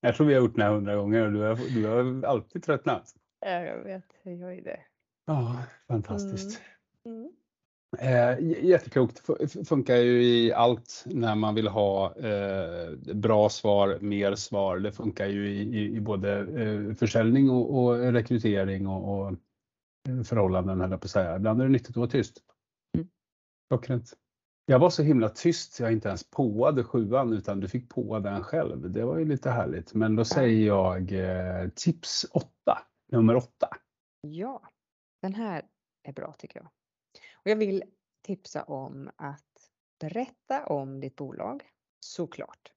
Jag 0.00 0.16
tror 0.16 0.26
vi 0.26 0.34
har 0.34 0.40
gjort 0.40 0.56
det 0.56 0.62
här 0.62 0.70
hundra 0.70 0.96
gånger 0.96 1.26
och 1.26 1.32
du 1.32 1.38
har, 1.38 1.74
du 1.74 1.86
har 1.86 2.28
alltid 2.28 2.62
tröttnat. 2.62 3.14
Ja, 3.40 3.50
jag 3.50 3.84
vet. 3.84 4.04
Jag 4.22 4.34
gör 4.34 4.50
ju 4.50 4.60
det. 4.60 4.80
Ja, 5.26 5.62
fantastiskt. 5.88 6.60
Mm. 7.04 7.30
Mm. 7.98 8.38
Eh, 8.38 8.64
jätteklokt. 8.64 9.22
Funkar 9.68 9.96
ju 9.96 10.24
i 10.24 10.52
allt 10.52 11.04
när 11.06 11.34
man 11.34 11.54
vill 11.54 11.68
ha 11.68 12.16
eh, 12.16 13.14
bra 13.14 13.48
svar, 13.48 13.98
mer 14.00 14.34
svar. 14.34 14.78
Det 14.78 14.92
funkar 14.92 15.26
ju 15.26 15.50
i, 15.50 15.60
i, 15.60 15.96
i 15.96 16.00
både 16.00 16.38
eh, 16.38 16.94
försäljning 16.94 17.50
och, 17.50 17.78
och 17.78 18.12
rekrytering 18.12 18.86
och, 18.86 19.26
och 19.26 19.34
förhållanden, 20.26 20.80
höll 20.80 20.90
jag 20.90 21.00
på 21.00 21.04
att 21.04 21.10
säga. 21.10 21.36
Ibland 21.36 21.60
är 21.60 21.64
det 21.64 21.70
nyttigt 21.70 21.90
att 21.90 21.96
vara 21.96 22.10
tyst. 22.10 22.42
Klockrent. 23.68 24.12
Jag 24.66 24.78
var 24.78 24.90
så 24.90 25.02
himla 25.02 25.28
tyst 25.28 25.80
jag 25.80 25.92
inte 25.92 26.08
ens 26.08 26.30
påade 26.30 26.84
sjuan 26.84 27.32
utan 27.32 27.60
du 27.60 27.68
fick 27.68 27.88
påa 27.88 28.20
den 28.20 28.42
själv. 28.42 28.90
Det 28.90 29.04
var 29.04 29.18
ju 29.18 29.24
lite 29.24 29.50
härligt. 29.50 29.94
Men 29.94 30.16
då 30.16 30.24
säger 30.24 30.66
jag 30.66 31.12
eh, 31.12 31.68
tips 31.68 32.26
8, 32.32 32.48
nummer 33.12 33.36
8. 33.36 33.68
Ja, 34.20 34.62
den 35.22 35.34
här 35.34 35.64
är 36.02 36.12
bra 36.12 36.34
tycker 36.38 36.60
jag. 36.60 36.68
Och 37.34 37.50
jag 37.50 37.56
vill 37.56 37.84
tipsa 38.22 38.62
om 38.62 39.10
att 39.16 39.70
berätta 40.00 40.66
om 40.66 41.00
ditt 41.00 41.16
bolag, 41.16 41.62
såklart. 42.00 42.72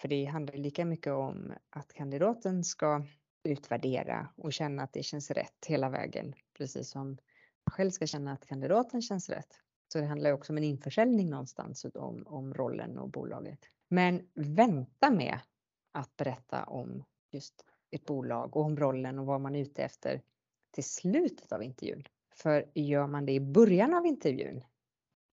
För 0.00 0.08
det 0.08 0.24
handlar 0.24 0.54
lika 0.54 0.84
mycket 0.84 1.12
om 1.12 1.52
att 1.70 1.92
kandidaten 1.92 2.64
ska 2.64 3.06
utvärdera 3.42 4.28
och 4.36 4.52
känna 4.52 4.82
att 4.82 4.92
det 4.92 5.02
känns 5.02 5.30
rätt 5.30 5.66
hela 5.66 5.88
vägen. 5.88 6.34
Precis 6.58 6.90
som 6.90 7.18
själv 7.70 7.90
ska 7.90 8.06
känna 8.06 8.32
att 8.32 8.46
kandidaten 8.46 9.02
känns 9.02 9.28
rätt. 9.28 9.60
Så 9.96 10.00
det 10.00 10.06
handlar 10.06 10.32
också 10.32 10.52
om 10.52 10.56
en 10.56 10.64
införsäljning 10.64 11.30
någonstans 11.30 11.86
om, 11.94 12.26
om 12.26 12.54
rollen 12.54 12.98
och 12.98 13.10
bolaget. 13.10 13.58
Men 13.88 14.28
vänta 14.34 15.10
med 15.10 15.38
att 15.92 16.16
berätta 16.16 16.64
om 16.64 17.04
just 17.32 17.64
ett 17.90 18.04
bolag 18.04 18.56
och 18.56 18.64
om 18.64 18.76
rollen 18.76 19.18
och 19.18 19.26
vad 19.26 19.40
man 19.40 19.54
är 19.54 19.60
ute 19.60 19.82
efter 19.82 20.22
till 20.70 20.84
slutet 20.84 21.52
av 21.52 21.62
intervjun. 21.62 22.02
För 22.34 22.70
gör 22.74 23.06
man 23.06 23.26
det 23.26 23.32
i 23.32 23.40
början 23.40 23.94
av 23.94 24.06
intervjun 24.06 24.64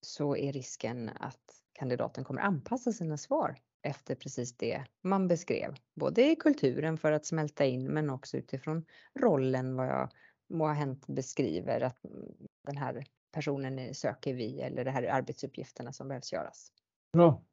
så 0.01 0.35
är 0.35 0.51
risken 0.51 1.09
att 1.09 1.63
kandidaten 1.73 2.23
kommer 2.23 2.41
anpassa 2.41 2.91
sina 2.91 3.17
svar 3.17 3.55
efter 3.81 4.15
precis 4.15 4.57
det 4.57 4.85
man 5.01 5.27
beskrev. 5.27 5.75
Både 5.95 6.31
i 6.31 6.35
kulturen 6.35 6.97
för 6.97 7.11
att 7.11 7.25
smälta 7.25 7.65
in 7.65 7.85
men 7.85 8.09
också 8.09 8.37
utifrån 8.37 8.85
rollen 9.19 9.75
vad 9.75 9.87
jag 9.87 10.09
må 10.49 10.65
ha 10.65 10.73
hänt 10.73 11.07
beskriver 11.07 11.81
att 11.81 12.05
mm, 12.05 12.47
den 12.63 12.77
här 12.77 13.05
personen 13.33 13.95
söker 13.95 14.33
vi 14.33 14.61
eller 14.61 14.85
det 14.85 14.91
här 14.91 15.03
är 15.03 15.11
arbetsuppgifterna 15.11 15.93
som 15.93 16.07
behövs 16.07 16.33
göras. 16.33 16.71
Bra. 17.13 17.43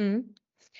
Mm. 0.00 0.34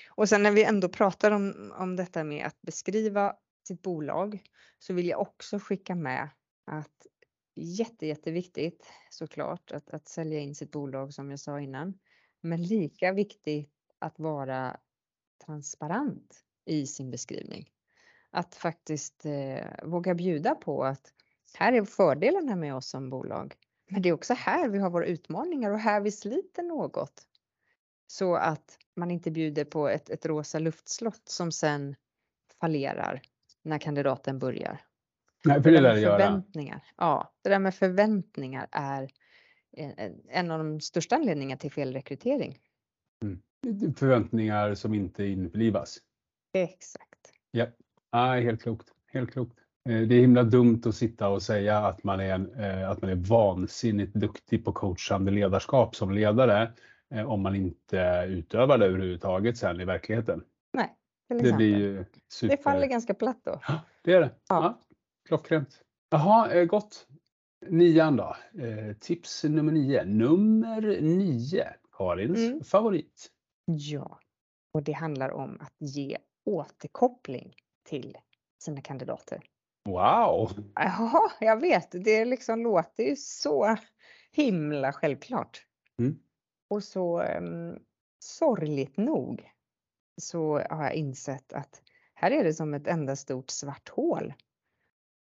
Och 0.09 0.29
sen 0.29 0.43
när 0.43 0.51
vi 0.51 0.63
ändå 0.63 0.89
pratar 0.89 1.31
om, 1.31 1.73
om 1.77 1.95
detta 1.95 2.23
med 2.23 2.45
att 2.45 2.61
beskriva 2.61 3.35
sitt 3.67 3.81
bolag 3.81 4.43
så 4.79 4.93
vill 4.93 5.07
jag 5.07 5.21
också 5.21 5.59
skicka 5.59 5.95
med 5.95 6.29
att 6.65 7.07
jätte, 7.55 8.07
jätteviktigt 8.07 8.87
såklart 9.09 9.71
att, 9.71 9.89
att 9.89 10.07
sälja 10.07 10.39
in 10.39 10.55
sitt 10.55 10.71
bolag 10.71 11.13
som 11.13 11.29
jag 11.29 11.39
sa 11.39 11.59
innan. 11.59 11.99
Men 12.41 12.63
lika 12.63 13.13
viktigt 13.13 13.73
att 13.99 14.19
vara 14.19 14.77
transparent 15.45 16.43
i 16.65 16.87
sin 16.87 17.11
beskrivning. 17.11 17.69
Att 18.29 18.55
faktiskt 18.55 19.25
eh, 19.25 19.65
våga 19.83 20.15
bjuda 20.15 20.55
på 20.55 20.83
att 20.83 21.13
här 21.53 21.73
är 21.73 21.85
fördelarna 21.85 22.55
med 22.55 22.75
oss 22.75 22.89
som 22.89 23.09
bolag. 23.09 23.55
Men 23.89 24.01
det 24.01 24.09
är 24.09 24.13
också 24.13 24.33
här 24.33 24.69
vi 24.69 24.79
har 24.79 24.89
våra 24.89 25.05
utmaningar 25.05 25.71
och 25.71 25.79
här 25.79 26.01
vi 26.01 26.11
sliter 26.11 26.63
något. 26.63 27.25
Så 28.07 28.35
att 28.35 28.77
man 28.95 29.11
inte 29.11 29.31
bjuder 29.31 29.65
på 29.65 29.89
ett, 29.89 30.09
ett 30.09 30.25
rosa 30.25 30.59
luftslott 30.59 31.21
som 31.29 31.51
sen 31.51 31.95
fallerar 32.61 33.21
när 33.61 33.77
kandidaten 33.77 34.39
börjar. 34.39 34.81
Nej, 35.45 35.63
för 35.63 35.71
det 35.71 35.81
det 35.81 36.01
förväntningar. 36.01 36.75
Göra. 36.75 36.83
Ja, 36.97 37.33
det 37.41 37.49
där 37.49 37.59
med 37.59 37.75
förväntningar 37.75 38.67
är 38.71 39.09
en 40.29 40.51
av 40.51 40.59
de 40.59 40.81
största 40.81 41.15
anledningarna 41.15 41.59
till 41.59 41.71
felrekrytering. 41.71 42.59
Mm. 43.23 43.93
förväntningar 43.95 44.73
som 44.73 44.93
inte 44.93 45.25
införlivas. 45.25 45.97
Exakt. 46.53 47.33
Ja, 47.51 47.67
ah, 48.09 48.35
helt 48.35 48.61
klokt. 48.61 48.93
Helt 49.07 49.31
klokt. 49.31 49.59
Eh, 49.89 50.01
det 50.01 50.15
är 50.15 50.19
himla 50.19 50.43
dumt 50.43 50.81
att 50.85 50.95
sitta 50.95 51.29
och 51.29 51.41
säga 51.41 51.77
att 51.77 52.03
man 52.03 52.19
är, 52.19 52.33
en, 52.33 52.53
eh, 52.53 52.89
att 52.89 53.01
man 53.01 53.11
är 53.11 53.15
vansinnigt 53.15 54.13
duktig 54.13 54.65
på 54.65 54.71
coachande 54.71 55.31
ledarskap 55.31 55.95
som 55.95 56.11
ledare 56.11 56.73
eh, 57.09 57.31
om 57.31 57.41
man 57.41 57.55
inte 57.55 58.25
utövar 58.27 58.77
det 58.77 58.85
överhuvudtaget 58.85 59.57
sen 59.57 59.81
i 59.81 59.85
verkligheten. 59.85 60.43
Nej, 60.73 60.95
det 61.29 61.53
blir 61.53 61.77
ju 61.77 62.05
super... 62.27 62.57
Det 62.57 62.63
faller 62.63 62.87
ganska 62.87 63.13
platt 63.13 63.39
då. 63.43 63.59
Ja, 63.67 63.79
det 64.01 64.13
är 64.13 64.19
det. 64.19 64.31
Ja. 64.49 64.63
Ja, 64.63 64.79
klockrent. 65.27 65.81
Jaha, 66.09 66.65
gott. 66.65 67.07
Nian 67.67 68.15
då. 68.15 68.35
Tips 68.99 69.43
nummer 69.43 69.71
nio. 69.71 70.05
Nummer 70.05 71.01
nio, 71.01 71.67
Karins 71.97 72.39
mm. 72.39 72.63
favorit. 72.63 73.31
Ja, 73.65 74.19
och 74.73 74.83
det 74.83 74.91
handlar 74.91 75.31
om 75.31 75.57
att 75.61 75.75
ge 75.79 76.17
återkoppling 76.45 77.55
till 77.89 78.17
sina 78.63 78.81
kandidater. 78.81 79.41
Wow! 79.85 80.51
Ja, 80.75 81.31
jag 81.39 81.61
vet. 81.61 81.91
Det 81.91 82.25
liksom 82.25 82.63
låter 82.63 83.03
ju 83.03 83.15
så 83.15 83.77
himla 84.31 84.93
självklart. 84.93 85.65
Mm. 85.99 86.19
Och 86.69 86.83
så 86.83 87.23
um, 87.23 87.79
sorgligt 88.19 88.97
nog 88.97 89.51
så 90.21 90.59
har 90.69 90.83
jag 90.83 90.93
insett 90.93 91.53
att 91.53 91.81
här 92.13 92.31
är 92.31 92.43
det 92.43 92.53
som 92.53 92.73
ett 92.73 92.87
enda 92.87 93.15
stort 93.15 93.49
svart 93.49 93.89
hål. 93.89 94.33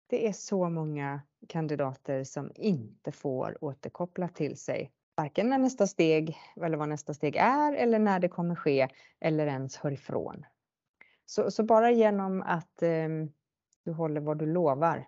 Det 0.09 0.27
är 0.27 0.33
så 0.33 0.69
många 0.69 1.21
kandidater 1.47 2.23
som 2.23 2.51
inte 2.55 3.11
får 3.11 3.63
återkoppla 3.63 4.27
till 4.27 4.57
sig 4.57 4.91
varken 5.15 5.49
när 5.49 5.57
nästa 5.57 5.87
steg 5.87 6.37
eller 6.61 6.77
vad 6.77 6.89
nästa 6.89 7.13
steg 7.13 7.35
är 7.35 7.73
eller 7.73 7.99
när 7.99 8.19
det 8.19 8.29
kommer 8.29 8.55
ske 8.55 8.87
eller 9.19 9.47
ens 9.47 9.77
hör 9.77 9.91
ifrån. 9.91 10.45
Så, 11.25 11.51
så 11.51 11.63
bara 11.63 11.91
genom 11.91 12.41
att 12.41 12.83
um, 12.83 13.31
du 13.85 13.91
håller 13.91 14.21
vad 14.21 14.39
du 14.39 14.45
lovar. 14.45 14.97
Det 14.97 15.05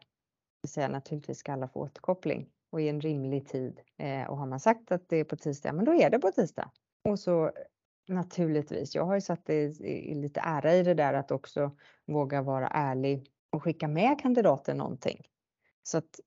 vill 0.62 0.72
säga 0.72 0.88
naturligtvis 0.88 1.38
ska 1.38 1.54
alla 1.54 1.68
få 1.68 1.80
återkoppling 1.80 2.50
och 2.72 2.82
i 2.82 2.90
en 2.90 3.02
rimlig 3.02 3.48
tid. 3.48 3.82
Eh, 3.98 4.30
och 4.30 4.38
har 4.38 4.46
man 4.46 4.60
sagt 4.60 4.92
att 4.92 5.10
det 5.10 5.18
är 5.18 5.24
på 5.24 5.36
tisdag, 5.36 5.74
men 5.74 5.86
då 5.86 5.94
är 5.94 6.10
det 6.10 6.20
på 6.20 6.32
tisdag. 6.32 6.72
Och 7.04 7.20
så 7.20 7.52
naturligtvis, 8.08 8.96
jag 8.96 9.06
har 9.06 9.16
ju 9.16 9.22
satt 9.22 9.46
det 9.46 9.64
i, 9.80 10.16
lite 10.16 10.40
ära 10.40 10.76
i 10.76 10.84
det 10.84 10.94
där 10.94 11.14
att 11.14 11.32
också 11.32 11.72
våga 12.06 12.42
vara 12.42 12.68
ärlig 12.68 13.32
och 13.50 13.64
skicka 13.64 13.88
med 13.88 14.22
kandidaten 14.22 14.78
någonting. 14.78 15.28
Så 15.84 15.98
att 15.98 16.20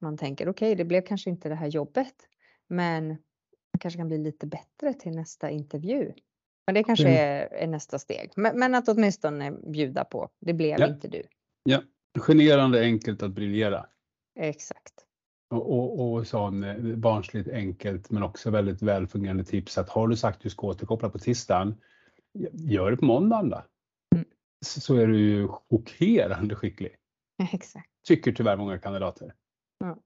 man 0.00 0.18
tänker 0.18 0.48
okej, 0.48 0.66
okay, 0.66 0.74
det 0.74 0.84
blev 0.84 1.02
kanske 1.02 1.30
inte 1.30 1.48
det 1.48 1.54
här 1.54 1.66
jobbet, 1.66 2.14
men 2.68 3.08
man 3.08 3.78
kanske 3.80 3.98
kan 3.98 4.08
bli 4.08 4.18
lite 4.18 4.46
bättre 4.46 4.94
till 4.94 5.12
nästa 5.12 5.50
intervju. 5.50 6.12
Men 6.66 6.74
det 6.74 6.84
kanske 6.84 7.08
mm. 7.08 7.18
är, 7.18 7.62
är, 7.62 7.66
nästa 7.66 7.98
steg. 7.98 8.32
Men, 8.36 8.58
men, 8.58 8.74
att 8.74 8.88
åtminstone 8.88 9.52
bjuda 9.52 10.04
på, 10.04 10.28
det 10.40 10.52
blev 10.52 10.80
ja. 10.80 10.86
inte 10.86 11.08
du. 11.08 11.22
Ja, 11.62 11.82
generande 12.20 12.80
enkelt 12.80 13.22
att 13.22 13.32
briljera. 13.32 13.86
Exakt. 14.40 14.94
Och, 15.50 15.72
och, 15.72 16.12
och 16.12 16.26
sån 16.26 16.64
eh, 16.64 16.96
barnsligt 16.96 17.48
enkelt 17.48 18.10
men 18.10 18.22
också 18.22 18.50
väldigt 18.50 18.82
välfungerande 18.82 19.44
tips 19.44 19.78
att 19.78 19.88
har 19.88 20.08
du 20.08 20.16
sagt 20.16 20.36
att 20.36 20.42
du 20.42 20.50
ska 20.50 20.66
återkoppla 20.66 21.10
på 21.10 21.18
tisdagen, 21.18 21.74
gör 22.52 22.90
det 22.90 22.96
på 22.96 23.04
måndagen 23.04 23.50
då. 23.50 23.64
Mm. 24.14 24.24
Så, 24.66 24.96
är 24.96 25.06
du 25.06 25.18
ju 25.18 25.48
chockerande 25.48 26.54
skicklig. 26.54 26.96
Exakt. 27.52 27.90
Tycker 28.06 28.32
tyvärr 28.32 28.56
många 28.56 28.78
kandidater. 28.78 29.34
Ja. 29.78 29.96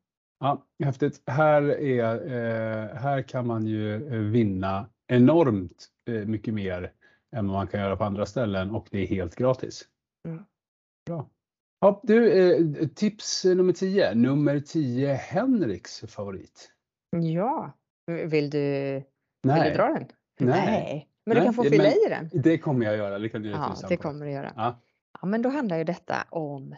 Ja, 0.41 0.67
häftigt. 0.85 1.23
Här, 1.27 1.63
är, 1.63 2.15
eh, 2.27 2.97
här 2.97 3.23
kan 3.23 3.47
man 3.47 3.67
ju 3.67 3.95
eh, 3.95 4.19
vinna 4.19 4.91
enormt 5.07 5.89
mycket 6.27 6.55
mer 6.55 6.93
än 7.37 7.49
vad 7.49 7.57
man 7.57 7.67
kan 7.67 7.81
göra 7.81 7.97
på 7.97 8.05
andra 8.05 8.27
ställen 8.27 8.71
och 8.71 8.89
det 8.91 8.99
är 8.99 9.07
helt 9.07 9.37
gratis. 9.37 9.89
Mm. 10.29 10.45
Bra. 11.07 11.29
Ja, 11.81 12.01
du, 12.03 12.33
eh, 12.33 12.89
tips 12.89 13.45
nummer 13.45 13.73
10. 13.73 14.15
Nummer 14.15 14.61
10, 14.61 15.15
Henriks 15.15 16.01
favorit. 16.01 16.73
Ja, 17.11 17.73
vill 18.07 18.51
du, 18.51 18.59
Nej. 18.61 19.05
vill 19.43 19.73
du 19.73 19.77
dra 19.77 19.87
den? 19.87 20.09
Nej. 20.41 20.67
Nej. 20.67 21.09
Men 21.27 21.37
du 21.37 21.43
kan 21.43 21.55
få 21.55 21.65
fylla 21.65 21.89
i 21.89 22.09
den. 22.09 22.31
Det 22.33 22.59
kommer 22.59 22.87
jag 22.87 22.97
göra. 22.97 23.19
Det 23.19 23.29
kan 23.29 23.43
du 23.43 23.51
ja, 23.51 23.77
det 23.89 23.97
kommer 23.97 24.27
du 24.27 24.33
göra. 24.33 24.53
Ja. 24.57 24.81
ja, 25.21 25.27
men 25.27 25.43
då 25.43 25.49
handlar 25.49 25.79
ju 25.79 25.85
detta 25.85 26.15
om 26.31 26.75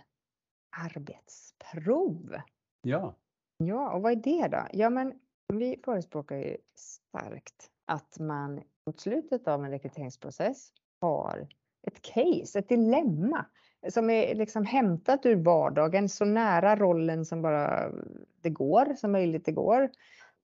arbetsprov. 0.76 2.36
Ja. 2.82 3.16
Ja, 3.56 3.92
och 3.92 4.02
vad 4.02 4.12
är 4.12 4.16
det 4.16 4.48
då? 4.48 4.66
Ja, 4.72 4.90
men 4.90 5.12
vi 5.52 5.80
förespråkar 5.84 6.36
ju 6.36 6.56
starkt 6.74 7.70
att 7.86 8.18
man 8.18 8.62
mot 8.86 9.00
slutet 9.00 9.48
av 9.48 9.64
en 9.64 9.70
rekryteringsprocess 9.70 10.72
har 11.00 11.48
ett 11.86 12.02
case, 12.02 12.58
ett 12.58 12.68
dilemma 12.68 13.46
som 13.88 14.10
är 14.10 14.34
liksom 14.34 14.64
hämtat 14.64 15.26
ur 15.26 15.36
vardagen, 15.36 16.08
så 16.08 16.24
nära 16.24 16.76
rollen 16.76 17.24
som 17.24 17.42
bara 17.42 17.92
det 18.40 18.50
går, 18.50 18.94
som 18.94 19.12
möjligt 19.12 19.44
det 19.44 19.52
går. 19.52 19.90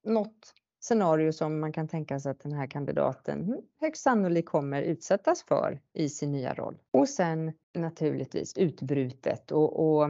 Något 0.05 0.55
scenario 0.81 1.33
som 1.33 1.61
man 1.61 1.73
kan 1.73 1.89
tänka 1.89 2.21
sig 2.21 2.31
att 2.31 2.41
den 2.41 2.53
här 2.53 2.67
kandidaten 2.67 3.43
mm, 3.43 3.61
högst 3.81 4.03
sannolikt 4.03 4.49
kommer 4.49 4.83
utsättas 4.83 5.43
för 5.43 5.81
i 5.93 6.09
sin 6.09 6.33
nya 6.33 6.55
roll. 6.55 6.79
Och 6.91 7.09
sen 7.09 7.53
naturligtvis 7.75 8.59
utbrutet 8.59 9.51
och, 9.53 9.87
och 9.87 10.05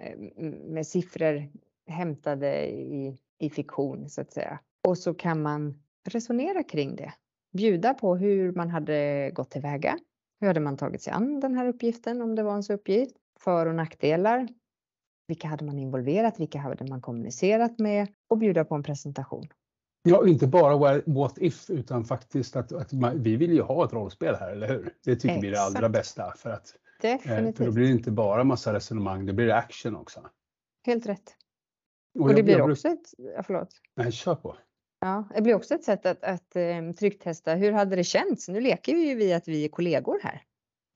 eh, 0.00 0.18
med 0.64 0.86
siffror 0.86 1.48
hämtade 1.86 2.66
i, 2.70 3.18
i 3.38 3.50
fiktion 3.50 4.08
så 4.08 4.20
att 4.20 4.32
säga. 4.32 4.58
Och 4.88 4.98
så 4.98 5.14
kan 5.14 5.42
man 5.42 5.82
resonera 6.08 6.62
kring 6.62 6.96
det. 6.96 7.12
Bjuda 7.52 7.94
på 7.94 8.16
hur 8.16 8.52
man 8.52 8.70
hade 8.70 9.30
gått 9.30 9.50
tillväga, 9.50 9.98
hur 10.40 10.46
hade 10.46 10.60
man 10.60 10.76
tagit 10.76 11.02
sig 11.02 11.12
an 11.12 11.40
den 11.40 11.54
här 11.54 11.68
uppgiften 11.68 12.22
om 12.22 12.34
det 12.34 12.42
var 12.42 12.50
ens 12.50 12.70
uppgift? 12.70 13.16
För 13.40 13.66
och 13.66 13.74
nackdelar. 13.74 14.48
Vilka 15.28 15.48
hade 15.48 15.64
man 15.64 15.78
involverat? 15.78 16.40
Vilka 16.40 16.58
hade 16.58 16.84
man 16.84 17.00
kommunicerat 17.00 17.78
med? 17.78 18.08
Och 18.28 18.38
bjuda 18.38 18.64
på 18.64 18.74
en 18.74 18.82
presentation. 18.82 19.48
Ja, 20.02 20.28
inte 20.28 20.46
bara 20.46 21.02
what 21.06 21.38
if 21.38 21.70
utan 21.70 22.04
faktiskt 22.04 22.56
att, 22.56 22.72
att 22.72 22.92
man, 22.92 23.22
vi 23.22 23.36
vill 23.36 23.52
ju 23.52 23.62
ha 23.62 23.84
ett 23.84 23.92
rollspel 23.92 24.34
här, 24.34 24.52
eller 24.52 24.68
hur? 24.68 24.94
Det 25.04 25.16
tycker 25.16 25.28
Exakt. 25.28 25.44
vi 25.44 25.48
är 25.48 25.52
det 25.52 25.62
allra 25.62 25.88
bästa 25.88 26.32
för 26.36 26.50
att 26.50 26.74
Definitivt. 27.02 27.56
för 27.56 27.64
då 27.64 27.72
blir 27.72 27.84
det 27.84 27.92
inte 27.92 28.10
bara 28.10 28.44
massa 28.44 28.74
resonemang, 28.74 29.26
det 29.26 29.32
blir 29.32 29.50
action 29.50 29.96
också. 29.96 30.30
Helt 30.86 31.06
rätt. 31.06 31.36
Och, 32.18 32.26
och 32.26 32.34
det 32.34 32.42
blir 32.42 32.70
också 32.70 32.88
ett, 32.88 33.14
ja, 33.18 33.42
förlåt. 33.42 33.68
Nej, 33.96 34.12
kör 34.12 34.34
på. 34.34 34.56
Ja, 35.00 35.28
det 35.34 35.42
blir 35.42 35.54
också 35.54 35.74
ett 35.74 35.84
sätt 35.84 36.06
att, 36.06 36.24
att 36.24 36.56
um, 36.56 36.94
trycktesta. 36.94 37.54
Hur 37.54 37.72
hade 37.72 37.96
det 37.96 38.04
känts? 38.04 38.48
Nu 38.48 38.60
leker 38.60 38.94
vi 38.94 39.08
ju 39.08 39.14
vi 39.14 39.32
att 39.32 39.48
vi 39.48 39.64
är 39.64 39.68
kollegor 39.68 40.18
här. 40.22 40.42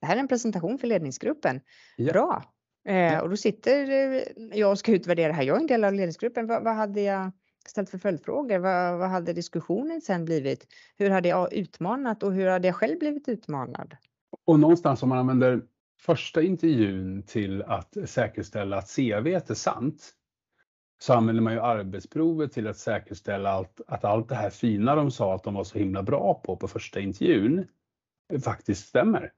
Det 0.00 0.06
här 0.06 0.16
är 0.16 0.20
en 0.20 0.28
presentation 0.28 0.78
för 0.78 0.86
ledningsgruppen. 0.86 1.60
Ja. 1.96 2.12
Bra. 2.12 2.44
Eh. 2.88 3.18
Och 3.18 3.30
då 3.30 3.36
sitter 3.36 3.90
eh, 3.90 4.22
jag 4.52 4.70
och 4.70 4.78
ska 4.78 4.92
utvärdera 4.92 5.32
här. 5.32 5.42
Jag 5.42 5.56
är 5.56 5.60
en 5.60 5.66
del 5.66 5.84
av 5.84 5.92
ledningsgruppen. 5.92 6.46
Vad, 6.46 6.64
vad 6.64 6.74
hade 6.74 7.00
jag 7.00 7.32
ställt 7.68 7.90
för 7.90 7.98
följdfrågor? 7.98 8.58
Vad, 8.58 8.98
vad, 8.98 9.08
hade 9.08 9.32
diskussionen 9.32 10.00
sen 10.00 10.24
blivit? 10.24 10.66
Hur 10.96 11.10
hade 11.10 11.28
jag 11.28 11.52
utmanat 11.52 12.22
och 12.22 12.32
hur 12.32 12.46
hade 12.46 12.68
jag 12.68 12.74
själv 12.74 12.98
blivit 12.98 13.28
utmanad? 13.28 13.96
Och 14.46 14.60
någonstans 14.60 15.02
om 15.02 15.08
man 15.08 15.18
använder 15.18 15.62
första 16.00 16.42
intervjun 16.42 17.22
till 17.22 17.62
att 17.62 17.96
säkerställa 18.04 18.76
att 18.76 18.96
CV 18.96 19.26
är 19.26 19.54
sant 19.54 20.14
så 21.04 21.12
använder 21.12 21.42
man 21.42 21.52
ju 21.52 21.60
arbetsprovet 21.60 22.52
till 22.52 22.66
att 22.66 22.76
säkerställa 22.76 23.50
allt, 23.50 23.80
att 23.86 24.04
allt 24.04 24.28
det 24.28 24.34
här 24.34 24.50
fina 24.50 24.94
de 24.94 25.10
sa 25.10 25.34
att 25.34 25.44
de 25.44 25.54
var 25.54 25.64
så 25.64 25.78
himla 25.78 26.02
bra 26.02 26.34
på 26.44 26.56
på 26.56 26.68
första 26.68 27.00
intervjun 27.00 27.66
faktiskt 28.44 28.88
stämmer. 28.88 29.32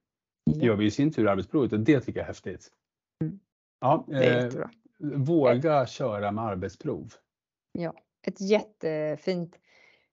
Det 0.51 0.67
gör 0.67 0.77
vi 0.77 0.87
i 0.87 0.91
sin 0.91 1.13
tur 1.13 1.29
arbetsprovet 1.29 1.73
och 1.73 1.81
det 1.81 2.01
tycker 2.01 2.21
jag 2.21 2.25
är 2.25 2.29
häftigt. 2.29 2.69
Mm. 3.25 3.41
Ja, 3.81 4.07
eh, 4.13 4.53
våga 4.99 5.83
ett, 5.83 5.89
köra 5.89 6.33
med 6.33 6.45
arbetsprov. 6.45 7.13
Ja, 7.73 7.95
ett 8.27 8.41
jättefint 8.41 9.59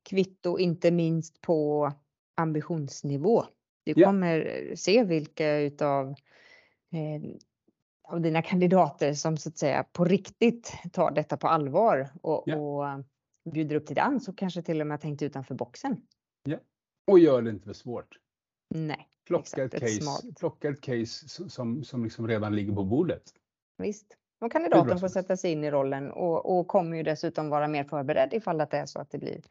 kvitto, 0.09 0.59
inte 0.59 0.91
minst 0.91 1.41
på 1.41 1.91
ambitionsnivå. 2.35 3.45
Du 3.83 3.93
kommer 3.93 4.65
ja. 4.69 4.75
se 4.75 5.03
vilka 5.03 5.57
utav 5.57 6.09
eh, 6.91 7.35
av 8.03 8.21
dina 8.21 8.41
kandidater 8.41 9.13
som 9.13 9.37
så 9.37 9.49
att 9.49 9.57
säga 9.57 9.83
på 9.83 10.05
riktigt 10.05 10.73
tar 10.91 11.11
detta 11.11 11.37
på 11.37 11.47
allvar 11.47 12.09
och, 12.21 12.43
ja. 12.45 12.57
och 12.57 13.03
bjuder 13.51 13.75
upp 13.75 13.85
till 13.85 13.95
dans 13.95 14.27
och 14.27 14.37
kanske 14.37 14.61
till 14.61 14.81
och 14.81 14.87
med 14.87 15.01
tänkt 15.01 15.21
utanför 15.21 15.55
boxen. 15.55 16.01
Ja, 16.43 16.57
och 17.11 17.19
gör 17.19 17.41
det 17.41 17.49
inte 17.49 17.65
för 17.65 17.73
svårt. 17.73 18.19
Nej, 18.69 19.07
plocka 19.27 19.63
ett, 19.63 19.79
case, 19.79 20.33
plocka 20.39 20.69
ett 20.69 20.81
case 20.81 21.49
som, 21.49 21.83
som 21.83 22.03
liksom 22.03 22.27
redan 22.27 22.55
ligger 22.55 22.73
på 22.73 22.83
bordet. 22.83 23.23
Visst. 23.77 24.17
Och 24.41 24.51
kandidaten 24.51 24.99
får 24.99 25.07
sätta 25.07 25.37
sig 25.37 25.51
in 25.51 25.63
i 25.63 25.71
rollen 25.71 26.11
och, 26.11 26.59
och 26.59 26.67
kommer 26.67 26.97
ju 26.97 27.03
dessutom 27.03 27.49
vara 27.49 27.67
mer 27.67 27.83
förberedd 27.83 28.33
ifall 28.33 28.61
att 28.61 28.71
det 28.71 28.77
är 28.77 28.85
så 28.85 28.99
att 28.99 29.11
det 29.11 29.17
blir 29.17 29.41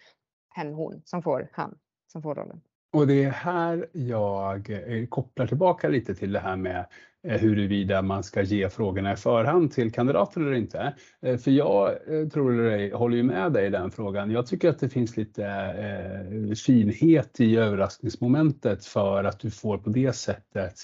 hen, 0.48 0.74
hon 0.74 1.02
som 1.04 1.22
får 1.22 1.48
han 1.52 1.78
som 2.06 2.22
får 2.22 2.34
rollen. 2.34 2.60
Och 2.92 3.06
det 3.06 3.24
är 3.24 3.30
här 3.30 3.86
jag 3.92 4.70
eh, 4.70 5.06
kopplar 5.06 5.46
tillbaka 5.46 5.88
lite 5.88 6.14
till 6.14 6.32
det 6.32 6.40
här 6.40 6.56
med 6.56 6.86
eh, 7.28 7.40
huruvida 7.40 8.02
man 8.02 8.22
ska 8.22 8.42
ge 8.42 8.68
frågorna 8.68 9.12
i 9.12 9.16
förhand 9.16 9.72
till 9.72 9.92
kandidater 9.92 10.40
eller 10.40 10.52
inte. 10.52 10.94
Eh, 11.22 11.36
för 11.38 11.50
jag 11.50 11.98
tror 12.32 12.60
eller 12.60 12.92
håller 12.92 13.16
ju 13.16 13.22
med 13.22 13.52
dig 13.52 13.66
i 13.66 13.70
den 13.70 13.90
frågan. 13.90 14.30
Jag 14.30 14.46
tycker 14.46 14.68
att 14.68 14.78
det 14.78 14.88
finns 14.88 15.16
lite 15.16 15.46
eh, 15.46 16.54
finhet 16.54 17.40
i 17.40 17.56
överraskningsmomentet 17.56 18.84
för 18.84 19.24
att 19.24 19.40
du 19.40 19.50
får 19.50 19.78
på 19.78 19.90
det 19.90 20.12
sättet 20.12 20.74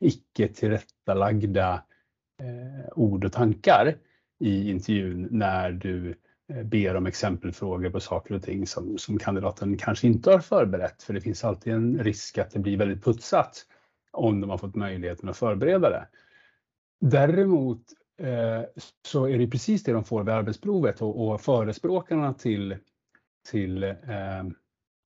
icke 0.00 0.48
tillrättalagda 0.48 1.82
eh, 2.40 2.92
ord 2.92 3.24
och 3.24 3.32
tankar 3.32 3.94
i 4.40 4.70
intervjun 4.70 5.28
när 5.30 5.72
du 5.72 6.14
Eh, 6.56 6.64
ber 6.64 6.96
om 6.96 7.06
exempelfrågor 7.06 7.90
på 7.90 8.00
saker 8.00 8.34
och 8.34 8.42
ting 8.42 8.66
som, 8.66 8.98
som 8.98 9.18
kandidaten 9.18 9.76
kanske 9.76 10.06
inte 10.06 10.30
har 10.30 10.38
förberett. 10.38 11.02
För 11.02 11.14
det 11.14 11.20
finns 11.20 11.44
alltid 11.44 11.72
en 11.72 11.98
risk 11.98 12.38
att 12.38 12.50
det 12.50 12.58
blir 12.58 12.76
väldigt 12.76 13.04
putsat 13.04 13.66
om 14.10 14.40
de 14.40 14.50
har 14.50 14.58
fått 14.58 14.74
möjligheten 14.74 15.28
att 15.28 15.36
förbereda 15.36 15.90
det. 15.90 16.08
Däremot 17.00 17.82
eh, 18.18 18.62
så 19.06 19.28
är 19.28 19.38
det 19.38 19.46
precis 19.46 19.84
det 19.84 19.92
de 19.92 20.04
får 20.04 20.24
vid 20.24 20.34
arbetsprovet 20.34 21.02
och, 21.02 21.28
och 21.28 21.40
förespråkarna 21.40 22.34
till, 22.34 22.76
till 23.50 23.82
eh, 23.82 24.44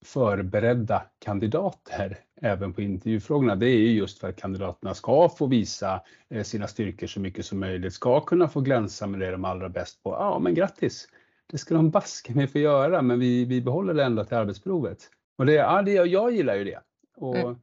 förberedda 0.04 1.02
kandidater 1.18 2.18
även 2.42 2.72
på 2.72 2.82
intervjufrågorna, 2.82 3.56
det 3.56 3.66
är 3.66 3.78
ju 3.78 3.92
just 3.92 4.18
för 4.18 4.28
att 4.28 4.37
kandidaterna 4.37 4.94
ska 4.94 5.28
få 5.28 5.46
visa 5.46 6.02
eh, 6.28 6.42
sina 6.42 6.66
styrkor 6.66 7.06
så 7.06 7.20
mycket 7.20 7.46
som 7.46 7.61
möjligt, 7.61 7.92
ska 7.92 8.20
kunna 8.20 8.48
få 8.48 8.61
glänsa 8.61 9.06
med 9.06 9.20
det 9.20 9.30
de 9.30 9.44
allra 9.44 9.68
bäst 9.68 10.02
på. 10.02 10.11
Ja, 10.11 10.38
men 10.38 10.54
grattis! 10.54 11.09
Det 11.46 11.59
ska 11.59 11.74
de 11.74 11.90
baska 11.90 12.35
mig 12.35 12.46
få 12.46 12.59
göra, 12.59 13.02
men 13.02 13.18
vi, 13.18 13.44
vi 13.44 13.61
behåller 13.61 13.94
det 13.94 14.04
ändå 14.04 14.24
till 14.24 14.37
arbetsprovet. 14.37 15.11
Och 15.38 15.46
det, 15.46 15.52
ja, 15.52 15.82
det, 15.82 15.92
jag 15.92 16.32
gillar 16.32 16.54
ju 16.54 16.64
det. 16.64 16.80
Och 17.16 17.37
mm. 17.37 17.59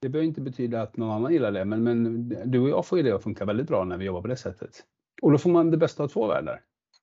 Det 0.00 0.08
behöver 0.08 0.26
inte 0.26 0.40
betyda 0.40 0.82
att 0.82 0.96
någon 0.96 1.10
annan 1.10 1.32
gillar 1.32 1.52
det, 1.52 1.64
men, 1.64 1.82
men 1.82 2.28
du 2.50 2.60
och 2.60 2.68
jag 2.68 2.86
får 2.86 2.98
ju 2.98 3.04
det 3.04 3.12
att 3.12 3.22
funka 3.22 3.44
väldigt 3.44 3.66
bra 3.66 3.84
när 3.84 3.96
vi 3.96 4.04
jobbar 4.04 4.22
på 4.22 4.28
det 4.28 4.36
sättet. 4.36 4.84
Och 5.22 5.32
då 5.32 5.38
får 5.38 5.50
man 5.50 5.70
det 5.70 5.76
bästa 5.76 6.02
av 6.02 6.08
två 6.08 6.26
världar. 6.26 6.60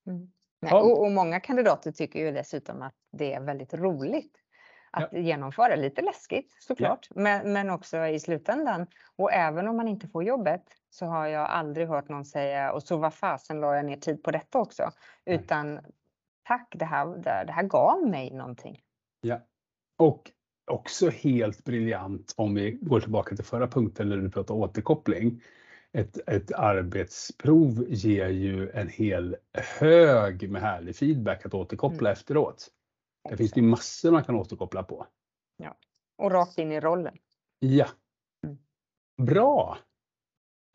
Mm. 0.07 0.31
Ja. 0.59 0.81
Och, 0.81 1.01
och, 1.01 1.11
många 1.11 1.39
kandidater 1.39 1.91
tycker 1.91 2.19
ju 2.19 2.31
dessutom 2.31 2.81
att 2.81 2.93
det 3.11 3.33
är 3.33 3.41
väldigt 3.41 3.73
roligt 3.73 4.37
att 4.91 5.09
ja. 5.11 5.19
genomföra. 5.19 5.75
Lite 5.75 6.01
läskigt 6.01 6.55
såklart, 6.59 7.07
ja. 7.09 7.21
men, 7.21 7.53
men 7.53 7.69
också 7.69 7.97
i 7.97 8.19
slutändan. 8.19 8.87
Och 9.15 9.33
även 9.33 9.67
om 9.67 9.77
man 9.77 9.87
inte 9.87 10.07
får 10.07 10.23
jobbet 10.23 10.63
så 10.89 11.05
har 11.05 11.27
jag 11.27 11.49
aldrig 11.49 11.87
hört 11.87 12.09
någon 12.09 12.25
säga 12.25 12.71
och 12.71 12.83
så 12.83 12.97
vad 12.97 13.13
fasen 13.13 13.59
la 13.59 13.75
jag 13.75 13.85
ner 13.85 13.97
tid 13.97 14.23
på 14.23 14.31
detta 14.31 14.59
också. 14.59 14.91
Utan 15.25 15.79
tack, 16.47 16.75
det 16.75 16.85
här, 16.85 17.17
det, 17.45 17.51
här 17.51 17.63
gav 17.63 18.07
mig 18.07 18.31
någonting. 18.31 18.81
Ja, 19.21 19.41
och 19.97 20.31
också 20.71 21.09
helt 21.09 21.63
briljant 21.63 22.33
om 22.37 22.55
vi 22.55 22.71
går 22.71 22.99
tillbaka 22.99 23.35
till 23.35 23.45
förra 23.45 23.67
punkten 23.67 24.09
när 24.09 24.17
du 24.17 24.29
pratade 24.29 24.59
återkoppling. 24.59 25.41
Ett, 25.91 26.29
ett 26.29 26.53
arbetsprov 26.53 27.85
ger 27.87 28.29
ju 28.29 28.69
en 28.69 28.89
hel 28.89 29.35
hög 29.79 30.51
med 30.51 30.61
härlig 30.61 30.95
feedback 30.95 31.45
att 31.45 31.53
återkoppla 31.53 32.09
mm. 32.09 32.11
efteråt. 32.11 32.67
Det 33.29 33.37
finns 33.37 33.51
det 33.51 33.61
massor 33.61 34.11
man 34.11 34.23
kan 34.23 34.35
återkoppla 34.35 34.83
på. 34.83 35.07
Ja, 35.57 35.77
och 36.17 36.31
rakt 36.31 36.57
in 36.57 36.71
i 36.71 36.79
rollen. 36.79 37.17
Ja. 37.59 37.87
Mm. 38.43 38.57
Bra! 39.17 39.77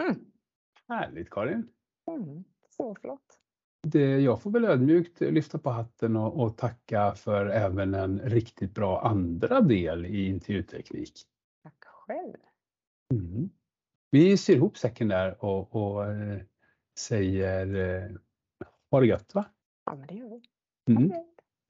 Mm. 0.03 0.21
Härligt 0.89 1.31
Karin! 1.31 1.69
Mm. 2.11 2.45
Så 2.71 2.95
flott! 2.95 3.40
Det, 3.83 4.21
jag 4.21 4.43
får 4.43 4.51
väl 4.51 4.65
ödmjukt 4.65 5.21
lyfta 5.21 5.59
på 5.59 5.71
hatten 5.71 6.17
och, 6.17 6.41
och, 6.41 6.57
tacka 6.57 7.15
för 7.15 7.47
även 7.47 7.95
en 7.95 8.21
riktigt 8.21 8.75
bra 8.75 9.01
andra 9.01 9.61
del 9.61 10.07
i 10.07 10.27
intervjuteknik. 10.27 11.13
Tack 11.63 11.85
själv. 11.85 12.37
Mm. 13.15 13.51
Vi 14.11 14.37
syr 14.37 14.57
ihop 14.57 14.79
säcken 14.79 15.09
där 15.09 15.45
och, 15.45 15.77
och 15.77 16.07
äh, 16.07 16.41
säger 16.99 17.75
äh, 18.05 18.17
ha 18.91 19.01
det 19.01 19.07
gött 19.07 19.35
va? 19.35 19.45
Ja 19.87 19.95
men 19.95 20.07
det 20.07 20.15
gör 20.15 20.29
vi. 20.29 20.43
Mm. 20.95 21.11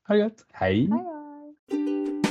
Ha 0.09 0.14
det 0.14 0.18
gött. 0.18 0.46
Hej. 0.53 0.88
Hej 0.90 2.30